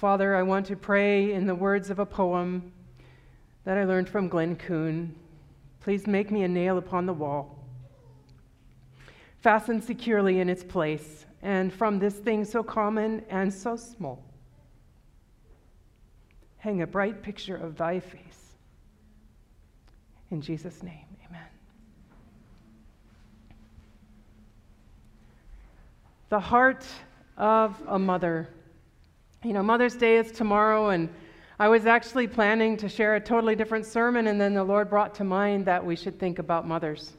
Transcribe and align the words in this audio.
Father, 0.00 0.34
I 0.34 0.42
want 0.42 0.64
to 0.68 0.76
pray 0.76 1.34
in 1.34 1.46
the 1.46 1.54
words 1.54 1.90
of 1.90 1.98
a 1.98 2.06
poem 2.06 2.72
that 3.64 3.76
I 3.76 3.84
learned 3.84 4.08
from 4.08 4.28
Glenn 4.28 4.56
Kuhn. 4.56 5.14
Please 5.80 6.06
make 6.06 6.30
me 6.30 6.42
a 6.42 6.48
nail 6.48 6.78
upon 6.78 7.04
the 7.04 7.12
wall, 7.12 7.58
fastened 9.42 9.84
securely 9.84 10.40
in 10.40 10.48
its 10.48 10.64
place, 10.64 11.26
and 11.42 11.70
from 11.70 11.98
this 11.98 12.14
thing 12.14 12.46
so 12.46 12.62
common 12.62 13.22
and 13.28 13.52
so 13.52 13.76
small, 13.76 14.24
hang 16.56 16.80
a 16.80 16.86
bright 16.86 17.22
picture 17.22 17.56
of 17.56 17.76
thy 17.76 18.00
face. 18.00 18.54
In 20.30 20.40
Jesus' 20.40 20.82
name, 20.82 21.04
amen. 21.28 21.44
The 26.30 26.40
heart 26.40 26.86
of 27.36 27.78
a 27.86 27.98
mother. 27.98 28.48
You 29.42 29.54
know, 29.54 29.62
Mother's 29.62 29.96
Day 29.96 30.18
is 30.18 30.30
tomorrow, 30.32 30.90
and 30.90 31.08
I 31.58 31.68
was 31.68 31.86
actually 31.86 32.26
planning 32.26 32.76
to 32.76 32.90
share 32.90 33.14
a 33.14 33.20
totally 33.20 33.56
different 33.56 33.86
sermon, 33.86 34.26
and 34.26 34.38
then 34.38 34.52
the 34.52 34.62
Lord 34.62 34.90
brought 34.90 35.14
to 35.14 35.24
mind 35.24 35.64
that 35.64 35.82
we 35.82 35.96
should 35.96 36.18
think 36.18 36.38
about 36.38 36.68
mothers. 36.68 37.14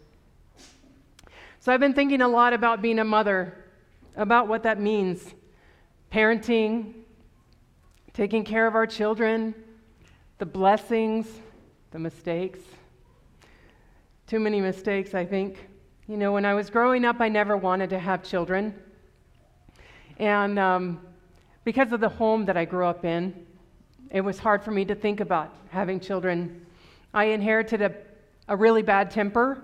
So 1.59 1.73
I've 1.73 1.79
been 1.79 1.95
thinking 1.95 2.21
a 2.21 2.27
lot 2.27 2.53
about 2.53 2.79
being 2.79 2.99
a 2.99 3.03
mother, 3.03 3.65
about 4.15 4.47
what 4.47 4.61
that 4.63 4.79
means 4.79 5.33
parenting, 6.11 6.93
taking 8.13 8.43
care 8.43 8.67
of 8.67 8.75
our 8.75 8.85
children, 8.85 9.55
the 10.37 10.45
blessings, 10.45 11.25
the 11.89 11.97
mistakes. 11.97 12.59
Too 14.27 14.39
many 14.39 14.61
mistakes, 14.61 15.15
I 15.15 15.25
think. 15.25 15.67
You 16.07 16.17
know, 16.17 16.33
when 16.33 16.45
I 16.45 16.53
was 16.53 16.69
growing 16.69 17.03
up, 17.03 17.15
I 17.19 17.29
never 17.29 17.57
wanted 17.57 17.89
to 17.89 17.97
have 17.97 18.21
children. 18.21 18.75
And 20.19 20.59
um, 20.59 20.99
because 21.63 21.91
of 21.91 21.99
the 21.99 22.09
home 22.09 22.45
that 22.45 22.57
I 22.57 22.65
grew 22.65 22.85
up 22.85 23.05
in, 23.05 23.45
it 24.09 24.21
was 24.21 24.39
hard 24.39 24.63
for 24.63 24.71
me 24.71 24.83
to 24.85 24.95
think 24.95 25.19
about 25.19 25.53
having 25.69 25.99
children. 25.99 26.65
I 27.13 27.25
inherited 27.25 27.81
a, 27.81 27.93
a 28.47 28.55
really 28.55 28.81
bad 28.81 29.11
temper, 29.11 29.63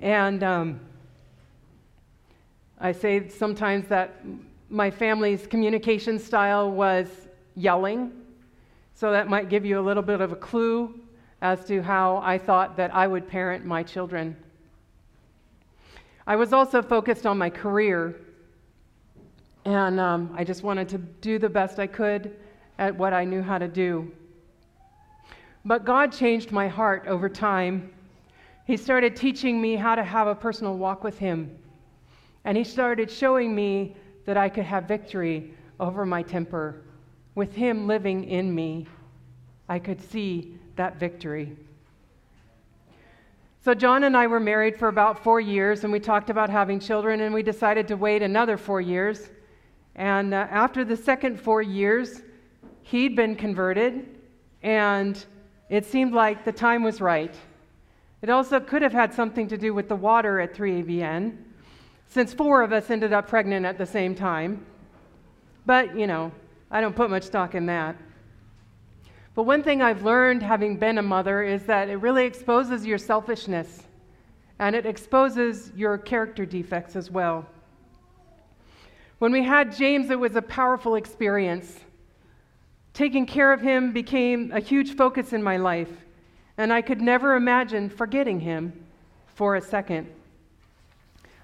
and 0.00 0.42
um, 0.42 0.80
I 2.80 2.92
say 2.92 3.28
sometimes 3.28 3.88
that 3.88 4.16
my 4.68 4.90
family's 4.90 5.46
communication 5.46 6.18
style 6.18 6.70
was 6.70 7.06
yelling, 7.54 8.12
so 8.94 9.12
that 9.12 9.28
might 9.28 9.48
give 9.48 9.64
you 9.64 9.78
a 9.78 9.82
little 9.82 10.02
bit 10.02 10.20
of 10.20 10.32
a 10.32 10.36
clue 10.36 11.00
as 11.40 11.64
to 11.66 11.80
how 11.82 12.16
I 12.18 12.36
thought 12.36 12.76
that 12.76 12.92
I 12.94 13.06
would 13.06 13.28
parent 13.28 13.64
my 13.64 13.82
children. 13.82 14.36
I 16.26 16.36
was 16.36 16.52
also 16.52 16.82
focused 16.82 17.26
on 17.26 17.38
my 17.38 17.48
career 17.48 18.16
and 19.68 20.00
um, 20.00 20.34
I 20.34 20.44
just 20.44 20.62
wanted 20.62 20.88
to 20.88 20.98
do 20.98 21.38
the 21.38 21.48
best 21.48 21.78
I 21.78 21.86
could 21.86 22.34
at 22.78 22.96
what 22.96 23.12
I 23.12 23.24
knew 23.24 23.42
how 23.42 23.58
to 23.58 23.68
do. 23.68 24.10
But 25.62 25.84
God 25.84 26.10
changed 26.10 26.52
my 26.52 26.68
heart 26.68 27.04
over 27.06 27.28
time. 27.28 27.92
He 28.64 28.78
started 28.78 29.14
teaching 29.14 29.60
me 29.60 29.76
how 29.76 29.94
to 29.94 30.02
have 30.02 30.26
a 30.26 30.34
personal 30.34 30.78
walk 30.78 31.04
with 31.04 31.18
Him. 31.18 31.54
And 32.46 32.56
He 32.56 32.64
started 32.64 33.10
showing 33.10 33.54
me 33.54 33.94
that 34.24 34.38
I 34.38 34.48
could 34.48 34.64
have 34.64 34.84
victory 34.84 35.52
over 35.78 36.06
my 36.06 36.22
temper. 36.22 36.80
With 37.34 37.54
Him 37.54 37.86
living 37.86 38.24
in 38.24 38.54
me, 38.54 38.86
I 39.68 39.78
could 39.78 40.00
see 40.00 40.56
that 40.76 40.98
victory. 40.98 41.54
So, 43.62 43.74
John 43.74 44.04
and 44.04 44.16
I 44.16 44.28
were 44.28 44.40
married 44.40 44.78
for 44.78 44.88
about 44.88 45.22
four 45.22 45.40
years, 45.40 45.84
and 45.84 45.92
we 45.92 46.00
talked 46.00 46.30
about 46.30 46.48
having 46.48 46.80
children, 46.80 47.20
and 47.20 47.34
we 47.34 47.42
decided 47.42 47.86
to 47.88 47.98
wait 47.98 48.22
another 48.22 48.56
four 48.56 48.80
years. 48.80 49.28
And 49.98 50.32
uh, 50.32 50.46
after 50.48 50.84
the 50.84 50.96
second 50.96 51.40
four 51.40 51.60
years, 51.60 52.22
he'd 52.82 53.16
been 53.16 53.34
converted, 53.34 54.06
and 54.62 55.22
it 55.68 55.84
seemed 55.84 56.14
like 56.14 56.44
the 56.44 56.52
time 56.52 56.84
was 56.84 57.00
right. 57.00 57.34
It 58.22 58.30
also 58.30 58.60
could 58.60 58.80
have 58.82 58.92
had 58.92 59.12
something 59.12 59.48
to 59.48 59.58
do 59.58 59.74
with 59.74 59.88
the 59.88 59.96
water 59.96 60.38
at 60.38 60.54
3ABN, 60.54 61.36
since 62.06 62.32
four 62.32 62.62
of 62.62 62.72
us 62.72 62.90
ended 62.90 63.12
up 63.12 63.26
pregnant 63.26 63.66
at 63.66 63.76
the 63.76 63.84
same 63.84 64.14
time. 64.14 64.64
But, 65.66 65.96
you 65.98 66.06
know, 66.06 66.30
I 66.70 66.80
don't 66.80 66.94
put 66.94 67.10
much 67.10 67.24
stock 67.24 67.56
in 67.56 67.66
that. 67.66 67.96
But 69.34 69.42
one 69.42 69.64
thing 69.64 69.82
I've 69.82 70.04
learned 70.04 70.44
having 70.44 70.76
been 70.76 70.98
a 70.98 71.02
mother 71.02 71.42
is 71.42 71.64
that 71.64 71.88
it 71.88 71.96
really 71.96 72.24
exposes 72.24 72.86
your 72.86 72.98
selfishness 72.98 73.82
and 74.60 74.76
it 74.76 74.86
exposes 74.86 75.72
your 75.74 75.98
character 75.98 76.46
defects 76.46 76.94
as 76.94 77.10
well. 77.10 77.46
When 79.18 79.32
we 79.32 79.42
had 79.42 79.76
James, 79.76 80.10
it 80.10 80.20
was 80.20 80.36
a 80.36 80.42
powerful 80.42 80.94
experience. 80.94 81.80
Taking 82.94 83.26
care 83.26 83.52
of 83.52 83.60
him 83.60 83.92
became 83.92 84.52
a 84.52 84.60
huge 84.60 84.94
focus 84.94 85.32
in 85.32 85.42
my 85.42 85.56
life, 85.56 85.90
and 86.56 86.72
I 86.72 86.82
could 86.82 87.00
never 87.00 87.34
imagine 87.34 87.90
forgetting 87.90 88.38
him 88.38 88.72
for 89.34 89.56
a 89.56 89.60
second. 89.60 90.06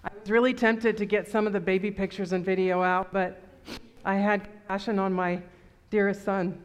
I 0.05 0.11
was 0.21 0.31
really 0.31 0.55
tempted 0.55 0.97
to 0.99 1.05
get 1.05 1.27
some 1.29 1.49
of 1.49 1.53
the 1.53 1.59
baby 1.59 1.91
pictures 1.91 2.33
and 2.33 2.45
video 2.45 2.81
out, 2.81 3.13
but 3.13 3.43
I 4.05 4.15
had 4.15 4.45
compassion 4.45 5.01
on 5.01 5.13
my 5.13 5.43
dearest 5.91 6.25
son. 6.25 6.63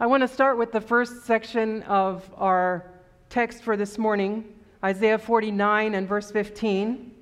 I 0.00 0.06
want 0.06 0.22
to 0.22 0.28
start 0.28 0.58
with 0.58 0.72
the 0.72 0.80
first 0.80 1.24
section 1.24 1.84
of 1.84 2.28
our 2.36 2.86
text 3.30 3.62
for 3.62 3.76
this 3.76 3.96
morning, 3.96 4.44
Isaiah 4.82 5.18
49 5.18 5.94
and 5.94 6.08
verse 6.08 6.32
15. 6.32 7.12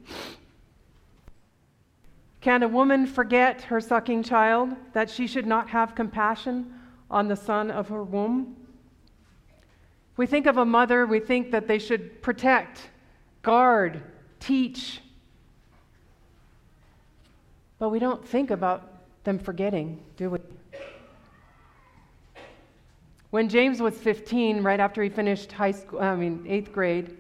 Can 2.41 2.63
a 2.63 2.69
woman 2.69 3.07
forget 3.07 3.63
her 3.63 3.81
sucking 3.81 4.23
child, 4.23 4.75
that 4.93 5.11
she 5.11 5.27
should 5.27 5.47
not 5.47 5.69
have 5.71 5.95
compassion 5.95 6.73
on 7.11 7.29
the 7.29 7.37
son 7.37 7.71
of 7.71 7.89
her 7.89 8.03
womb? 8.03 8.57
We 10.17 10.27
think 10.27 10.47
of 10.47 10.57
a 10.57 10.65
mother, 10.65 11.07
we 11.07 11.21
think 11.21 11.51
that 11.51 11.67
they 11.67 11.79
should 11.79 12.23
protect, 12.23 12.89
guard, 13.43 14.03
teach. 14.39 15.01
But 17.79 17.91
we 17.91 17.99
don't 17.99 18.27
think 18.27 18.51
about 18.51 18.89
them 19.25 19.39
forgetting, 19.39 20.03
do 20.17 20.31
we? 20.31 20.39
When 23.31 23.49
James 23.49 23.81
was 23.81 23.97
15, 23.97 24.63
right 24.63 24.81
after 24.81 25.03
he 25.03 25.09
finished 25.09 25.53
high 25.53 25.71
school, 25.71 26.01
I 26.01 26.17
mean, 26.17 26.45
eighth 26.49 26.73
grade, 26.73 27.17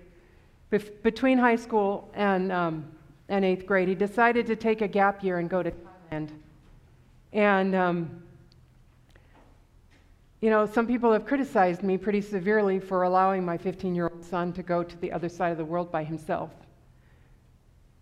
between 1.02 1.38
high 1.38 1.56
school 1.56 2.10
and 2.14 2.50
um, 2.50 2.90
and 3.30 3.44
eighth 3.44 3.64
grade, 3.64 3.88
he 3.88 3.94
decided 3.94 4.46
to 4.48 4.56
take 4.56 4.82
a 4.82 4.88
gap 4.88 5.22
year 5.22 5.38
and 5.38 5.48
go 5.48 5.62
to 5.62 5.70
Thailand. 5.70 6.30
And, 7.32 7.74
um, 7.76 8.22
you 10.40 10.50
know, 10.50 10.66
some 10.66 10.86
people 10.86 11.12
have 11.12 11.24
criticized 11.24 11.82
me 11.84 11.96
pretty 11.96 12.20
severely 12.20 12.80
for 12.80 13.04
allowing 13.04 13.44
my 13.44 13.56
15 13.56 13.94
year 13.94 14.10
old 14.12 14.24
son 14.24 14.52
to 14.54 14.62
go 14.64 14.82
to 14.82 14.96
the 14.98 15.12
other 15.12 15.28
side 15.28 15.52
of 15.52 15.58
the 15.58 15.64
world 15.64 15.92
by 15.92 16.02
himself. 16.02 16.50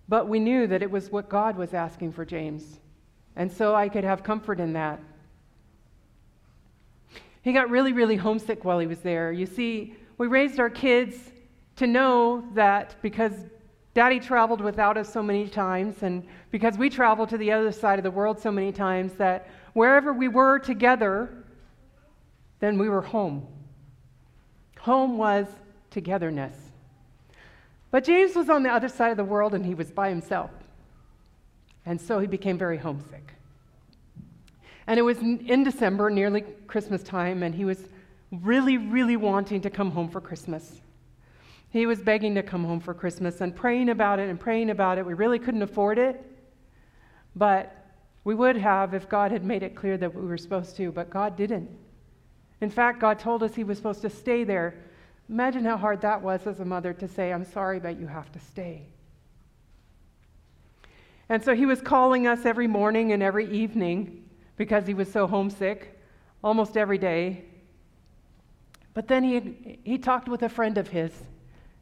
But 0.09 0.29
we 0.29 0.41
knew 0.41 0.67
that 0.67 0.83
it 0.83 0.91
was 0.91 1.13
what 1.13 1.29
God 1.29 1.59
was 1.59 1.75
asking 1.75 2.13
for 2.13 2.25
James. 2.25 2.79
And 3.37 3.53
so 3.53 3.75
I 3.75 3.91
could 3.91 4.05
have 4.05 4.23
comfort 4.23 4.59
in 4.59 4.73
that. 4.73 4.99
He 7.43 7.53
got 7.53 7.69
really, 7.69 7.93
really 7.93 8.17
homesick 8.17 8.65
while 8.65 8.79
he 8.79 8.87
was 8.87 9.01
there. 9.01 9.31
You 9.31 9.45
see, 9.45 9.95
we 10.17 10.27
raised 10.27 10.59
our 10.59 10.71
kids 10.71 11.17
to 11.77 11.87
know 11.87 12.45
that 12.55 12.97
because 13.03 13.35
Daddy 13.99 14.21
traveled 14.21 14.61
without 14.61 14.97
us 14.97 15.13
so 15.13 15.25
many 15.25 15.49
times, 15.49 16.05
and 16.05 16.25
because 16.53 16.79
we 16.79 16.89
traveled 16.89 17.31
to 17.31 17.37
the 17.37 17.51
other 17.51 17.73
side 17.73 17.99
of 17.99 18.05
the 18.05 18.13
world 18.13 18.39
so 18.39 18.53
many 18.53 18.71
times, 18.71 19.15
that 19.15 19.49
wherever 19.73 20.13
we 20.13 20.29
were 20.29 20.61
together, 20.61 21.45
then 22.61 22.79
we 22.79 22.89
were 22.89 23.01
home. 23.01 23.45
Home 24.83 25.19
was 25.19 25.49
togetherness. 25.91 26.55
But 27.91 28.05
James 28.05 28.37
was 28.37 28.49
on 28.49 28.63
the 28.63 28.71
other 28.71 28.89
side 28.89 29.11
of 29.11 29.17
the 29.17 29.25
world 29.25 29.53
and 29.53 29.67
he 29.67 29.75
was 29.75 29.91
by 29.91 30.11
himself. 30.11 30.53
And 31.85 32.01
so 32.01 32.21
he 32.21 32.29
became 32.29 32.57
very 32.57 32.79
homesick. 32.79 33.33
And 34.87 34.97
it 34.97 35.03
was 35.03 35.19
in 35.19 35.65
December, 35.65 36.09
nearly 36.09 36.43
Christmas 36.69 37.03
time, 37.03 37.43
and 37.43 37.53
he 37.53 37.65
was 37.65 37.81
really, 38.31 38.79
really 38.79 39.17
wanting 39.17 39.61
to 39.63 39.71
come 39.71 39.91
home 39.91 40.09
for 40.09 40.21
Christmas. 40.21 40.83
He 41.71 41.87
was 41.87 42.01
begging 42.01 42.35
to 42.35 42.43
come 42.43 42.65
home 42.65 42.81
for 42.81 42.95
Christmas 42.95 43.41
and 43.41 43.55
praying 43.55 43.91
about 43.91 44.19
it 44.19 44.29
and 44.29 44.41
praying 44.41 44.71
about 44.71 44.99
it. 44.99 45.05
We 45.05 45.15
really 45.15 45.39
couldn't 45.39 45.63
afford 45.63 45.99
it, 45.99 46.25
but 47.37 47.75
we 48.25 48.35
would 48.35 48.57
have 48.57 48.95
if 48.95 49.09
God 49.09 49.31
had 49.33 49.45
made 49.45 49.63
it 49.63 49.75
clear 49.75 49.97
that 49.99 50.15
we 50.15 50.23
were 50.23 50.39
supposed 50.39 50.77
to, 50.77 50.91
but 50.91 51.11
God 51.11 51.37
didn't. 51.37 51.69
In 52.61 52.71
fact, 52.71 53.01
God 53.01 53.19
told 53.19 53.43
us 53.43 53.55
He 53.55 53.65
was 53.65 53.77
supposed 53.77 54.03
to 54.03 54.11
stay 54.11 54.45
there. 54.45 54.75
Imagine 55.29 55.65
how 55.65 55.77
hard 55.77 56.01
that 56.01 56.23
was 56.23 56.47
as 56.47 56.61
a 56.61 56.65
mother 56.65 56.93
to 56.95 57.07
say, 57.07 57.33
I'm 57.33 57.45
sorry, 57.45 57.79
but 57.79 58.01
you 58.01 58.07
have 58.07 58.33
to 58.33 58.39
stay. 58.39 58.87
And 61.29 61.45
so 61.45 61.55
He 61.55 61.67
was 61.67 61.81
calling 61.83 62.27
us 62.27 62.47
every 62.47 62.67
morning 62.67 63.13
and 63.13 63.23
every 63.23 63.51
evening 63.51 64.25
because 64.57 64.87
He 64.87 64.95
was 64.95 65.13
so 65.13 65.27
homesick, 65.27 65.99
almost 66.43 66.77
every 66.77 66.99
day. 66.99 67.45
But 68.95 69.07
then 69.07 69.23
he, 69.23 69.79
he 69.85 69.99
talked 69.99 70.29
with 70.29 70.43
a 70.43 70.49
friend 70.49 70.77
of 70.77 70.89
his 70.89 71.13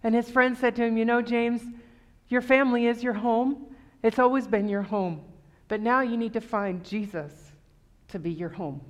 and 0.07 0.15
his 0.15 0.31
friend 0.31 0.57
said 0.57 0.77
to 0.77 0.85
him, 0.85 0.97
You 0.97 1.05
know, 1.05 1.21
James, 1.21 1.63
your 2.29 2.41
family 2.41 2.87
is 2.87 3.03
your 3.03 3.13
home. 3.13 3.75
It's 4.05 4.21
always 4.21 4.47
been 4.47 4.69
your 4.69 4.83
home. 4.83 5.21
But 5.67 5.81
now 5.81 6.03
you 6.03 6.17
need 6.17 6.33
to 6.35 6.41
find 6.41 6.85
Jesus 6.85 7.33
to 8.11 8.21
be 8.21 8.31
your 8.31 8.51
home. 8.51 8.81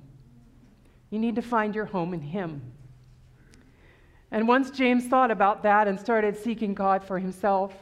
You 1.09 1.17
need 1.17 1.33
to 1.37 1.41
find 1.41 1.73
your 1.73 1.85
home 1.85 2.13
in 2.13 2.21
Him. 2.21 2.61
And 4.29 4.47
once 4.47 4.69
James 4.69 5.07
thought 5.07 5.31
about 5.31 5.63
that 5.63 5.87
and 5.87 5.99
started 5.99 6.37
seeking 6.37 6.75
God 6.75 7.03
for 7.03 7.17
himself, 7.17 7.73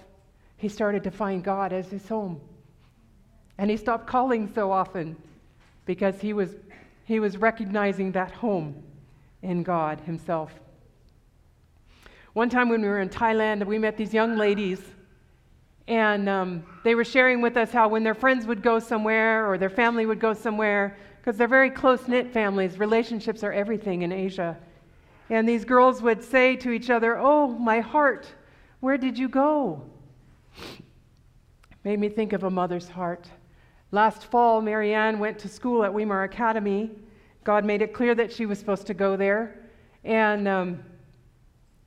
he 0.55 0.69
started 0.69 1.03
to 1.03 1.11
find 1.11 1.43
God 1.43 1.73
as 1.73 1.89
his 1.89 2.07
home. 2.07 2.39
And 3.57 3.69
he 3.69 3.75
stopped 3.75 4.07
calling 4.07 4.49
so 4.55 4.71
often 4.71 5.17
because 5.85 6.21
he 6.21 6.31
was, 6.31 6.51
he 7.03 7.19
was 7.19 7.35
recognizing 7.35 8.13
that 8.13 8.31
home 8.31 8.81
in 9.41 9.61
God 9.61 9.99
himself. 9.99 10.53
One 12.35 12.49
time 12.49 12.67
when 12.67 12.81
we 12.81 12.89
were 12.89 12.99
in 12.99 13.07
Thailand, 13.07 13.65
we 13.65 13.79
met 13.79 13.95
these 13.95 14.13
young 14.13 14.35
ladies, 14.35 14.81
and 15.87 16.27
um, 16.27 16.65
they 16.83 16.93
were 16.93 17.05
sharing 17.05 17.39
with 17.39 17.55
us 17.55 17.71
how 17.71 17.87
when 17.87 18.03
their 18.03 18.13
friends 18.13 18.45
would 18.45 18.61
go 18.61 18.77
somewhere 18.77 19.49
or 19.49 19.57
their 19.57 19.69
family 19.69 20.05
would 20.05 20.19
go 20.19 20.33
somewhere, 20.33 20.97
because 21.17 21.37
they're 21.37 21.47
very 21.47 21.69
close 21.69 22.09
knit 22.09 22.33
families, 22.33 22.77
relationships 22.77 23.41
are 23.41 23.53
everything 23.53 24.01
in 24.01 24.11
Asia. 24.11 24.57
And 25.29 25.47
these 25.47 25.63
girls 25.63 26.01
would 26.01 26.21
say 26.21 26.57
to 26.57 26.71
each 26.71 26.89
other, 26.89 27.17
Oh, 27.17 27.47
my 27.47 27.79
heart, 27.79 28.27
where 28.81 28.97
did 28.97 29.17
you 29.17 29.29
go? 29.29 29.81
Made 31.85 32.01
me 32.01 32.09
think 32.09 32.33
of 32.33 32.43
a 32.43 32.49
mother's 32.49 32.89
heart. 32.89 33.29
Last 33.91 34.25
fall, 34.25 34.59
Marianne 34.59 35.19
went 35.19 35.39
to 35.39 35.47
school 35.47 35.85
at 35.85 35.93
Weimar 35.93 36.23
Academy. 36.23 36.91
God 37.45 37.63
made 37.63 37.81
it 37.81 37.93
clear 37.93 38.13
that 38.13 38.29
she 38.29 38.45
was 38.45 38.59
supposed 38.59 38.87
to 38.87 38.93
go 38.93 39.15
there. 39.15 39.69
And 40.03 40.49
um, 40.49 40.83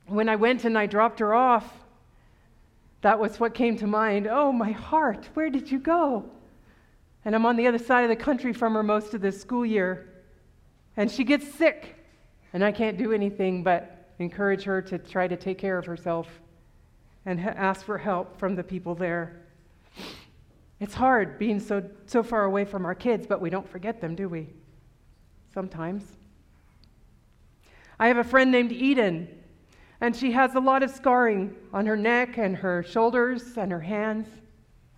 when 0.09 0.29
I 0.29 0.35
went 0.35 0.65
and 0.65 0.77
I 0.77 0.85
dropped 0.85 1.19
her 1.19 1.33
off, 1.33 1.71
that 3.01 3.19
was 3.19 3.39
what 3.39 3.53
came 3.53 3.77
to 3.77 3.87
mind. 3.87 4.27
Oh, 4.27 4.51
my 4.51 4.71
heart, 4.71 5.29
where 5.33 5.49
did 5.49 5.71
you 5.71 5.79
go? 5.79 6.25
And 7.25 7.35
I'm 7.35 7.45
on 7.45 7.55
the 7.55 7.67
other 7.67 7.77
side 7.77 8.03
of 8.03 8.09
the 8.09 8.15
country 8.15 8.53
from 8.53 8.73
her 8.73 8.83
most 8.83 9.13
of 9.13 9.21
this 9.21 9.39
school 9.39 9.65
year. 9.65 10.07
And 10.97 11.09
she 11.09 11.23
gets 11.23 11.47
sick. 11.53 11.95
And 12.53 12.63
I 12.63 12.71
can't 12.71 12.97
do 12.97 13.13
anything 13.13 13.63
but 13.63 14.13
encourage 14.19 14.63
her 14.63 14.81
to 14.81 14.97
try 14.97 15.27
to 15.27 15.37
take 15.37 15.57
care 15.57 15.77
of 15.77 15.85
herself 15.85 16.27
and 17.25 17.39
ha- 17.39 17.53
ask 17.55 17.85
for 17.85 17.97
help 17.97 18.37
from 18.37 18.55
the 18.55 18.63
people 18.63 18.95
there. 18.95 19.41
It's 20.79 20.93
hard 20.93 21.37
being 21.37 21.59
so, 21.59 21.83
so 22.05 22.23
far 22.23 22.43
away 22.43 22.65
from 22.65 22.85
our 22.85 22.95
kids, 22.95 23.27
but 23.27 23.41
we 23.41 23.49
don't 23.49 23.67
forget 23.67 24.01
them, 24.01 24.15
do 24.15 24.29
we? 24.29 24.47
Sometimes. 25.53 26.03
I 27.99 28.07
have 28.07 28.17
a 28.17 28.23
friend 28.23 28.49
named 28.49 28.71
Eden, 28.71 29.27
and 30.01 30.15
she 30.15 30.31
has 30.31 30.55
a 30.55 30.59
lot 30.59 30.83
of 30.83 30.89
scarring 30.89 31.55
on 31.73 31.85
her 31.85 31.97
neck 31.97 32.37
and 32.37 32.55
her 32.55 32.83
shoulders 32.83 33.57
and 33.57 33.71
her 33.71 33.81
hands, 33.81 34.27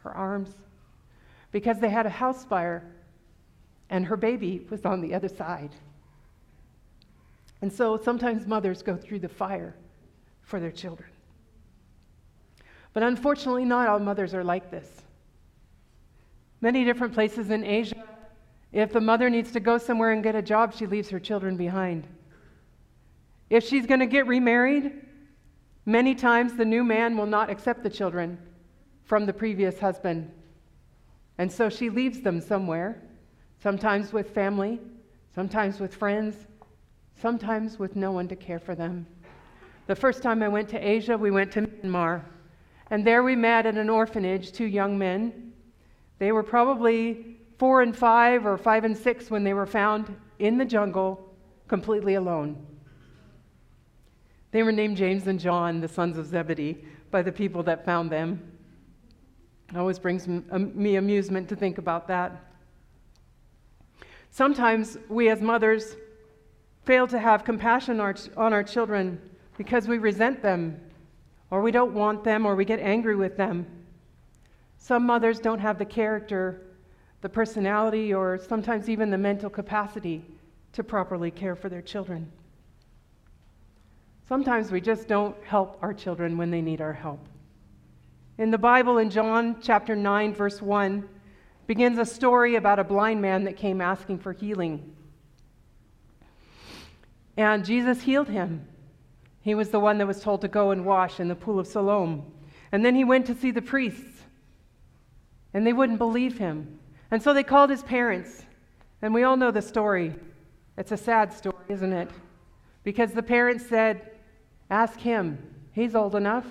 her 0.03 0.11
arms, 0.11 0.53
because 1.51 1.79
they 1.79 1.89
had 1.89 2.05
a 2.05 2.09
house 2.09 2.45
fire, 2.45 2.83
and 3.89 4.05
her 4.05 4.17
baby 4.17 4.65
was 4.69 4.85
on 4.85 5.01
the 5.01 5.13
other 5.13 5.27
side. 5.27 5.71
And 7.61 7.71
so 7.71 7.97
sometimes 7.97 8.47
mothers 8.47 8.81
go 8.81 8.95
through 8.95 9.19
the 9.19 9.29
fire 9.29 9.75
for 10.41 10.59
their 10.59 10.71
children. 10.71 11.09
But 12.93 13.03
unfortunately, 13.03 13.65
not 13.65 13.87
all 13.87 13.99
mothers 13.99 14.33
are 14.33 14.43
like 14.43 14.69
this. 14.69 15.01
Many 16.59 16.83
different 16.83 17.13
places 17.13 17.49
in 17.49 17.63
Asia, 17.63 18.03
if 18.71 18.91
the 18.93 19.01
mother 19.01 19.29
needs 19.29 19.51
to 19.51 19.59
go 19.59 19.77
somewhere 19.77 20.11
and 20.11 20.23
get 20.23 20.35
a 20.35 20.41
job, 20.41 20.73
she 20.73 20.85
leaves 20.85 21.09
her 21.09 21.19
children 21.19 21.57
behind. 21.57 22.07
If 23.51 23.67
she's 23.67 23.85
going 23.85 23.99
to 23.99 24.05
get 24.05 24.27
remarried, 24.27 24.93
many 25.85 26.15
times 26.15 26.53
the 26.53 26.63
new 26.63 26.85
man 26.85 27.17
will 27.17 27.25
not 27.25 27.49
accept 27.49 27.83
the 27.83 27.89
children 27.89 28.37
from 29.03 29.25
the 29.25 29.33
previous 29.33 29.77
husband. 29.77 30.31
And 31.37 31.51
so 31.51 31.67
she 31.67 31.89
leaves 31.89 32.21
them 32.21 32.39
somewhere, 32.39 33.03
sometimes 33.61 34.13
with 34.13 34.29
family, 34.29 34.79
sometimes 35.35 35.81
with 35.81 35.93
friends, 35.93 36.47
sometimes 37.21 37.77
with 37.77 37.97
no 37.97 38.13
one 38.13 38.29
to 38.29 38.37
care 38.37 38.57
for 38.57 38.73
them. 38.73 39.05
The 39.85 39.97
first 39.97 40.23
time 40.23 40.41
I 40.41 40.47
went 40.47 40.69
to 40.69 40.79
Asia, 40.79 41.17
we 41.17 41.29
went 41.29 41.51
to 41.51 41.63
Myanmar. 41.63 42.23
And 42.89 43.05
there 43.05 43.21
we 43.21 43.35
met 43.35 43.65
at 43.65 43.75
an 43.75 43.89
orphanage, 43.89 44.53
two 44.53 44.65
young 44.65 44.97
men. 44.97 45.51
They 46.19 46.31
were 46.31 46.41
probably 46.41 47.35
four 47.59 47.81
and 47.81 47.93
five 47.93 48.45
or 48.45 48.57
five 48.57 48.85
and 48.85 48.97
six 48.97 49.29
when 49.29 49.43
they 49.43 49.53
were 49.53 49.65
found 49.65 50.15
in 50.39 50.57
the 50.57 50.63
jungle, 50.63 51.35
completely 51.67 52.13
alone. 52.13 52.70
They 54.51 54.63
were 54.63 54.71
named 54.71 54.97
James 54.97 55.27
and 55.27 55.39
John, 55.39 55.79
the 55.79 55.87
sons 55.87 56.17
of 56.17 56.27
Zebedee, 56.27 56.83
by 57.09 57.21
the 57.21 57.31
people 57.31 57.63
that 57.63 57.85
found 57.85 58.11
them. 58.11 58.51
It 59.69 59.77
always 59.77 59.97
brings 59.97 60.27
me 60.27 60.95
amusement 60.95 61.47
to 61.49 61.55
think 61.55 61.77
about 61.77 62.07
that. 62.09 62.31
Sometimes 64.29 64.97
we 65.07 65.29
as 65.29 65.41
mothers 65.41 65.95
fail 66.85 67.07
to 67.07 67.19
have 67.19 67.43
compassion 67.43 67.99
on 67.99 68.53
our 68.53 68.63
children 68.63 69.21
because 69.57 69.87
we 69.87 69.97
resent 69.97 70.41
them, 70.41 70.79
or 71.49 71.61
we 71.61 71.71
don't 71.71 71.93
want 71.93 72.23
them, 72.23 72.45
or 72.45 72.55
we 72.55 72.65
get 72.65 72.79
angry 72.79 73.15
with 73.15 73.37
them. 73.37 73.65
Some 74.77 75.05
mothers 75.05 75.39
don't 75.39 75.59
have 75.59 75.77
the 75.77 75.85
character, 75.85 76.61
the 77.21 77.29
personality, 77.29 78.13
or 78.13 78.37
sometimes 78.37 78.89
even 78.89 79.09
the 79.09 79.17
mental 79.17 79.49
capacity 79.49 80.25
to 80.73 80.83
properly 80.83 81.29
care 81.29 81.55
for 81.55 81.69
their 81.69 81.81
children. 81.81 82.31
Sometimes 84.31 84.71
we 84.71 84.79
just 84.79 85.09
don't 85.09 85.35
help 85.43 85.77
our 85.81 85.93
children 85.93 86.37
when 86.37 86.51
they 86.51 86.61
need 86.61 86.79
our 86.79 86.93
help. 86.93 87.19
In 88.37 88.49
the 88.49 88.57
Bible, 88.57 88.97
in 88.97 89.09
John 89.09 89.57
chapter 89.61 89.93
9, 89.93 90.33
verse 90.33 90.61
1, 90.61 91.05
begins 91.67 91.97
a 91.97 92.05
story 92.05 92.55
about 92.55 92.79
a 92.79 92.85
blind 92.85 93.21
man 93.21 93.43
that 93.43 93.57
came 93.57 93.81
asking 93.81 94.19
for 94.19 94.31
healing. 94.31 94.95
And 97.35 97.65
Jesus 97.65 98.03
healed 98.03 98.29
him. 98.29 98.65
He 99.41 99.53
was 99.53 99.67
the 99.67 99.81
one 99.81 99.97
that 99.97 100.07
was 100.07 100.21
told 100.21 100.39
to 100.43 100.47
go 100.47 100.71
and 100.71 100.85
wash 100.85 101.19
in 101.19 101.27
the 101.27 101.35
pool 101.35 101.59
of 101.59 101.67
Siloam. 101.67 102.23
And 102.71 102.85
then 102.85 102.95
he 102.95 103.03
went 103.03 103.25
to 103.25 103.35
see 103.35 103.51
the 103.51 103.61
priests, 103.61 104.21
and 105.53 105.67
they 105.67 105.73
wouldn't 105.73 105.99
believe 105.99 106.37
him. 106.37 106.79
And 107.11 107.21
so 107.21 107.33
they 107.33 107.43
called 107.43 107.69
his 107.69 107.83
parents. 107.83 108.45
And 109.01 109.13
we 109.13 109.23
all 109.23 109.35
know 109.35 109.51
the 109.51 109.61
story. 109.61 110.15
It's 110.77 110.93
a 110.93 110.97
sad 110.97 111.33
story, 111.33 111.65
isn't 111.67 111.91
it? 111.91 112.09
Because 112.85 113.11
the 113.11 113.21
parents 113.21 113.67
said, 113.67 114.07
Ask 114.71 114.99
him. 114.99 115.37
He's 115.73 115.93
old 115.93 116.15
enough. 116.15 116.47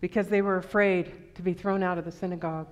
Because 0.00 0.28
they 0.28 0.42
were 0.42 0.56
afraid 0.56 1.34
to 1.36 1.42
be 1.42 1.54
thrown 1.54 1.82
out 1.82 1.96
of 1.96 2.04
the 2.04 2.12
synagogue. 2.12 2.66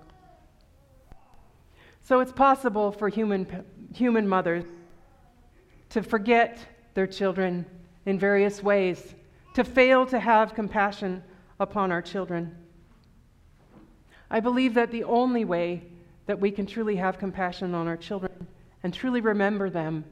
So 2.02 2.20
it's 2.20 2.32
possible 2.32 2.90
for 2.90 3.08
human, 3.08 3.64
human 3.94 4.26
mothers 4.26 4.64
to 5.90 6.02
forget 6.02 6.58
their 6.94 7.06
children 7.06 7.66
in 8.06 8.18
various 8.18 8.62
ways, 8.62 9.14
to 9.54 9.62
fail 9.62 10.06
to 10.06 10.18
have 10.18 10.54
compassion 10.54 11.22
upon 11.60 11.92
our 11.92 12.02
children. 12.02 12.56
I 14.30 14.40
believe 14.40 14.74
that 14.74 14.90
the 14.90 15.04
only 15.04 15.44
way 15.44 15.82
that 16.26 16.40
we 16.40 16.50
can 16.50 16.66
truly 16.66 16.96
have 16.96 17.18
compassion 17.18 17.74
on 17.74 17.86
our 17.86 17.96
children 17.96 18.46
and 18.82 18.92
truly 18.92 19.20
remember 19.20 19.70
them 19.70 20.04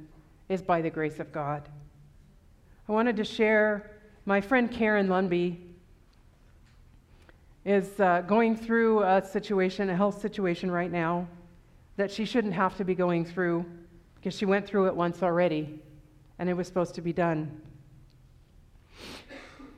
is 0.49 0.63
by 0.63 0.83
the 0.83 0.91
grace 0.91 1.19
of 1.19 1.33
God. 1.33 1.69
I 2.89 2.93
wanted 2.93 3.17
to 3.17 3.25
share 3.25 3.91
my 4.27 4.41
friend 4.41 4.71
Karen 4.71 5.09
Lundby 5.09 5.57
is 7.65 7.99
uh, 7.99 8.21
going 8.21 8.57
through 8.57 9.03
a 9.03 9.21
situation, 9.21 9.91
a 9.91 9.97
health 9.97 10.21
situation 10.21 10.71
right 10.71 10.93
now 10.93 11.27
that 11.97 12.13
she 12.13 12.25
shouldn't 12.25 12.55
have 12.55 12.77
to 12.77 12.85
be 12.85 12.95
going 12.95 13.25
through 13.25 13.67
because 14.15 14.39
she 14.39 14.45
went 14.45 14.69
through 14.69 14.87
it 14.87 14.95
once 14.95 15.25
already 15.25 15.81
and 16.39 16.49
it 16.49 16.55
was 16.55 16.69
supposed 16.69 16.95
to 16.95 17.01
be 17.01 17.13
done. 17.13 17.61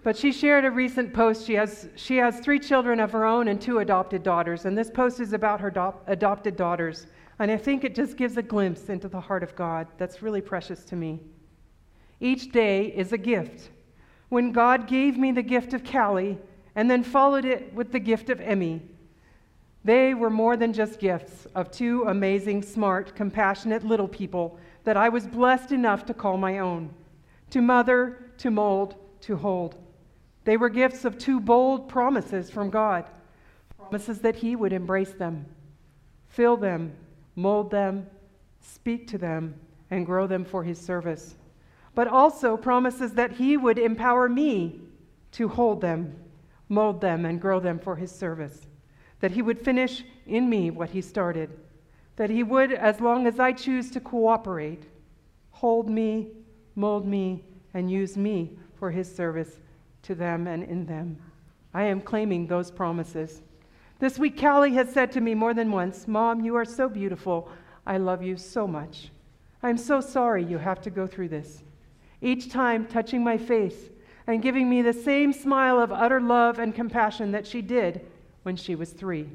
But 0.03 0.15
she 0.15 0.31
shared 0.31 0.67
a 0.67 0.71
recent 0.71 1.15
post. 1.15 1.47
She 1.47 1.55
has, 1.55 1.88
she 1.97 2.19
has 2.19 2.41
three 2.41 2.59
children 2.59 3.00
of 3.00 3.11
her 3.12 3.25
own 3.25 3.49
and 3.49 3.59
two 3.59 3.79
adopted 3.79 4.23
daughters, 4.23 4.67
and 4.67 4.77
this 4.77 4.91
post 4.91 5.19
is 5.19 5.33
about 5.33 5.61
her 5.61 5.71
do- 5.71 5.95
adopted 6.07 6.57
daughters. 6.57 7.07
And 7.38 7.50
I 7.50 7.57
think 7.57 7.85
it 7.85 7.95
just 7.95 8.19
gives 8.19 8.37
a 8.37 8.43
glimpse 8.43 8.91
into 8.91 9.09
the 9.09 9.21
heart 9.21 9.43
of 9.43 9.57
God 9.57 9.87
that's 9.97 10.21
really 10.21 10.43
precious 10.43 10.85
to 10.87 10.97
me. 10.97 11.21
Each 12.20 12.50
day 12.50 12.87
is 12.87 13.12
a 13.12 13.18
gift. 13.18 13.70
When 14.28 14.52
God 14.52 14.87
gave 14.87 15.16
me 15.16 15.32
the 15.32 15.42
gift 15.42 15.72
of 15.72 15.84
Callie 15.84 16.38
and 16.75 16.90
then 16.90 17.02
followed 17.02 17.44
it 17.44 17.72
with 17.72 17.92
the 17.92 18.00
gift 18.00 18.30
of 18.30 18.40
Emmy, 18.40 18.82
they 19.84 20.12
were 20.12 20.30
more 20.30 20.56
than 20.56 20.72
just 20.72 20.98
gifts 20.98 21.46
of 21.54 21.70
two 21.70 22.04
amazing, 22.04 22.62
smart, 22.62 23.14
compassionate 23.14 23.84
little 23.84 24.08
people 24.08 24.58
that 24.84 24.96
I 24.96 25.08
was 25.08 25.26
blessed 25.26 25.72
enough 25.72 26.04
to 26.06 26.14
call 26.14 26.37
my 26.37 26.58
own, 26.58 26.90
to 27.50 27.62
mother, 27.62 28.30
to 28.38 28.50
mold, 28.50 28.96
to 29.22 29.37
hold. 29.37 29.76
They 30.44 30.56
were 30.56 30.68
gifts 30.68 31.04
of 31.04 31.18
two 31.18 31.40
bold 31.40 31.88
promises 31.88 32.50
from 32.50 32.70
God 32.70 33.04
promises 33.78 34.20
that 34.20 34.37
He 34.37 34.54
would 34.54 34.72
embrace 34.72 35.12
them, 35.12 35.46
fill 36.28 36.56
them, 36.56 36.92
mold 37.37 37.70
them, 37.70 38.06
speak 38.60 39.08
to 39.08 39.18
them, 39.18 39.54
and 39.90 40.04
grow 40.04 40.26
them 40.26 40.44
for 40.44 40.62
His 40.62 40.78
service. 40.78 41.37
But 41.99 42.07
also 42.07 42.57
promises 42.57 43.14
that 43.14 43.33
He 43.33 43.57
would 43.57 43.76
empower 43.76 44.28
me 44.28 44.78
to 45.33 45.49
hold 45.49 45.81
them, 45.81 46.14
mold 46.69 47.00
them, 47.00 47.25
and 47.25 47.40
grow 47.40 47.59
them 47.59 47.81
for 47.81 47.97
His 47.97 48.12
service 48.12 48.69
that 49.21 49.33
he 49.33 49.43
would 49.43 49.64
finish 49.64 50.05
in 50.26 50.49
me 50.49 50.71
what 50.71 50.90
he 50.90 51.00
started. 51.00 51.50
that 52.14 52.31
He 52.31 52.45
would, 52.45 52.73
as 52.73 53.00
long 53.00 53.26
as 53.26 53.40
I 53.40 53.52
choose 53.52 53.90
to 53.90 54.00
cooperate, 54.00 54.85
hold 55.50 55.90
me, 55.90 56.28
mold 56.76 57.05
me, 57.05 57.45
and 57.75 57.90
use 57.90 58.17
me 58.17 58.57
for 58.76 58.93
His 58.93 59.12
service 59.12 59.59
to 60.02 60.14
them 60.14 60.47
and 60.47 60.62
in 60.62 60.87
them. 60.87 61.19
I 61.75 61.83
am 61.83 62.00
claiming 62.00 62.47
those 62.47 62.71
promises. 62.71 63.43
This 63.99 64.21
week, 64.21 64.40
Callie 64.40 64.75
has 64.75 64.93
said 64.93 65.11
to 65.12 65.21
me 65.21 65.35
more 65.35 65.52
than 65.52 65.73
once, 65.73 66.07
Mom, 66.07 66.45
you 66.45 66.55
are 66.55 66.64
so 66.64 66.88
beautiful. 66.88 67.50
I 67.85 67.99
love 67.99 68.23
you 68.23 68.37
so 68.37 68.69
much. 68.69 69.11
I'm 69.64 69.78
so 69.78 70.00
sorry 70.00 70.45
you 70.45 70.59
have 70.59 70.81
to 70.83 70.90
go 70.90 71.07
through 71.07 71.31
this. 71.31 71.64
Each 72.20 72.50
time 72.50 72.87
touching 72.87 73.22
my 73.22 73.38
face 73.38 73.90
and 74.26 74.42
giving 74.42 74.68
me 74.68 74.82
the 74.82 74.92
same 74.92 75.32
smile 75.32 75.80
of 75.80 75.92
utter 75.92 76.20
love 76.20 76.58
and 76.58 76.75
compassion 76.75 77.32
that 77.32 77.46
she 77.46 77.62
did 77.62 78.04
when 78.42 78.56
she 78.56 78.75
was 78.75 78.90
three. 78.90 79.28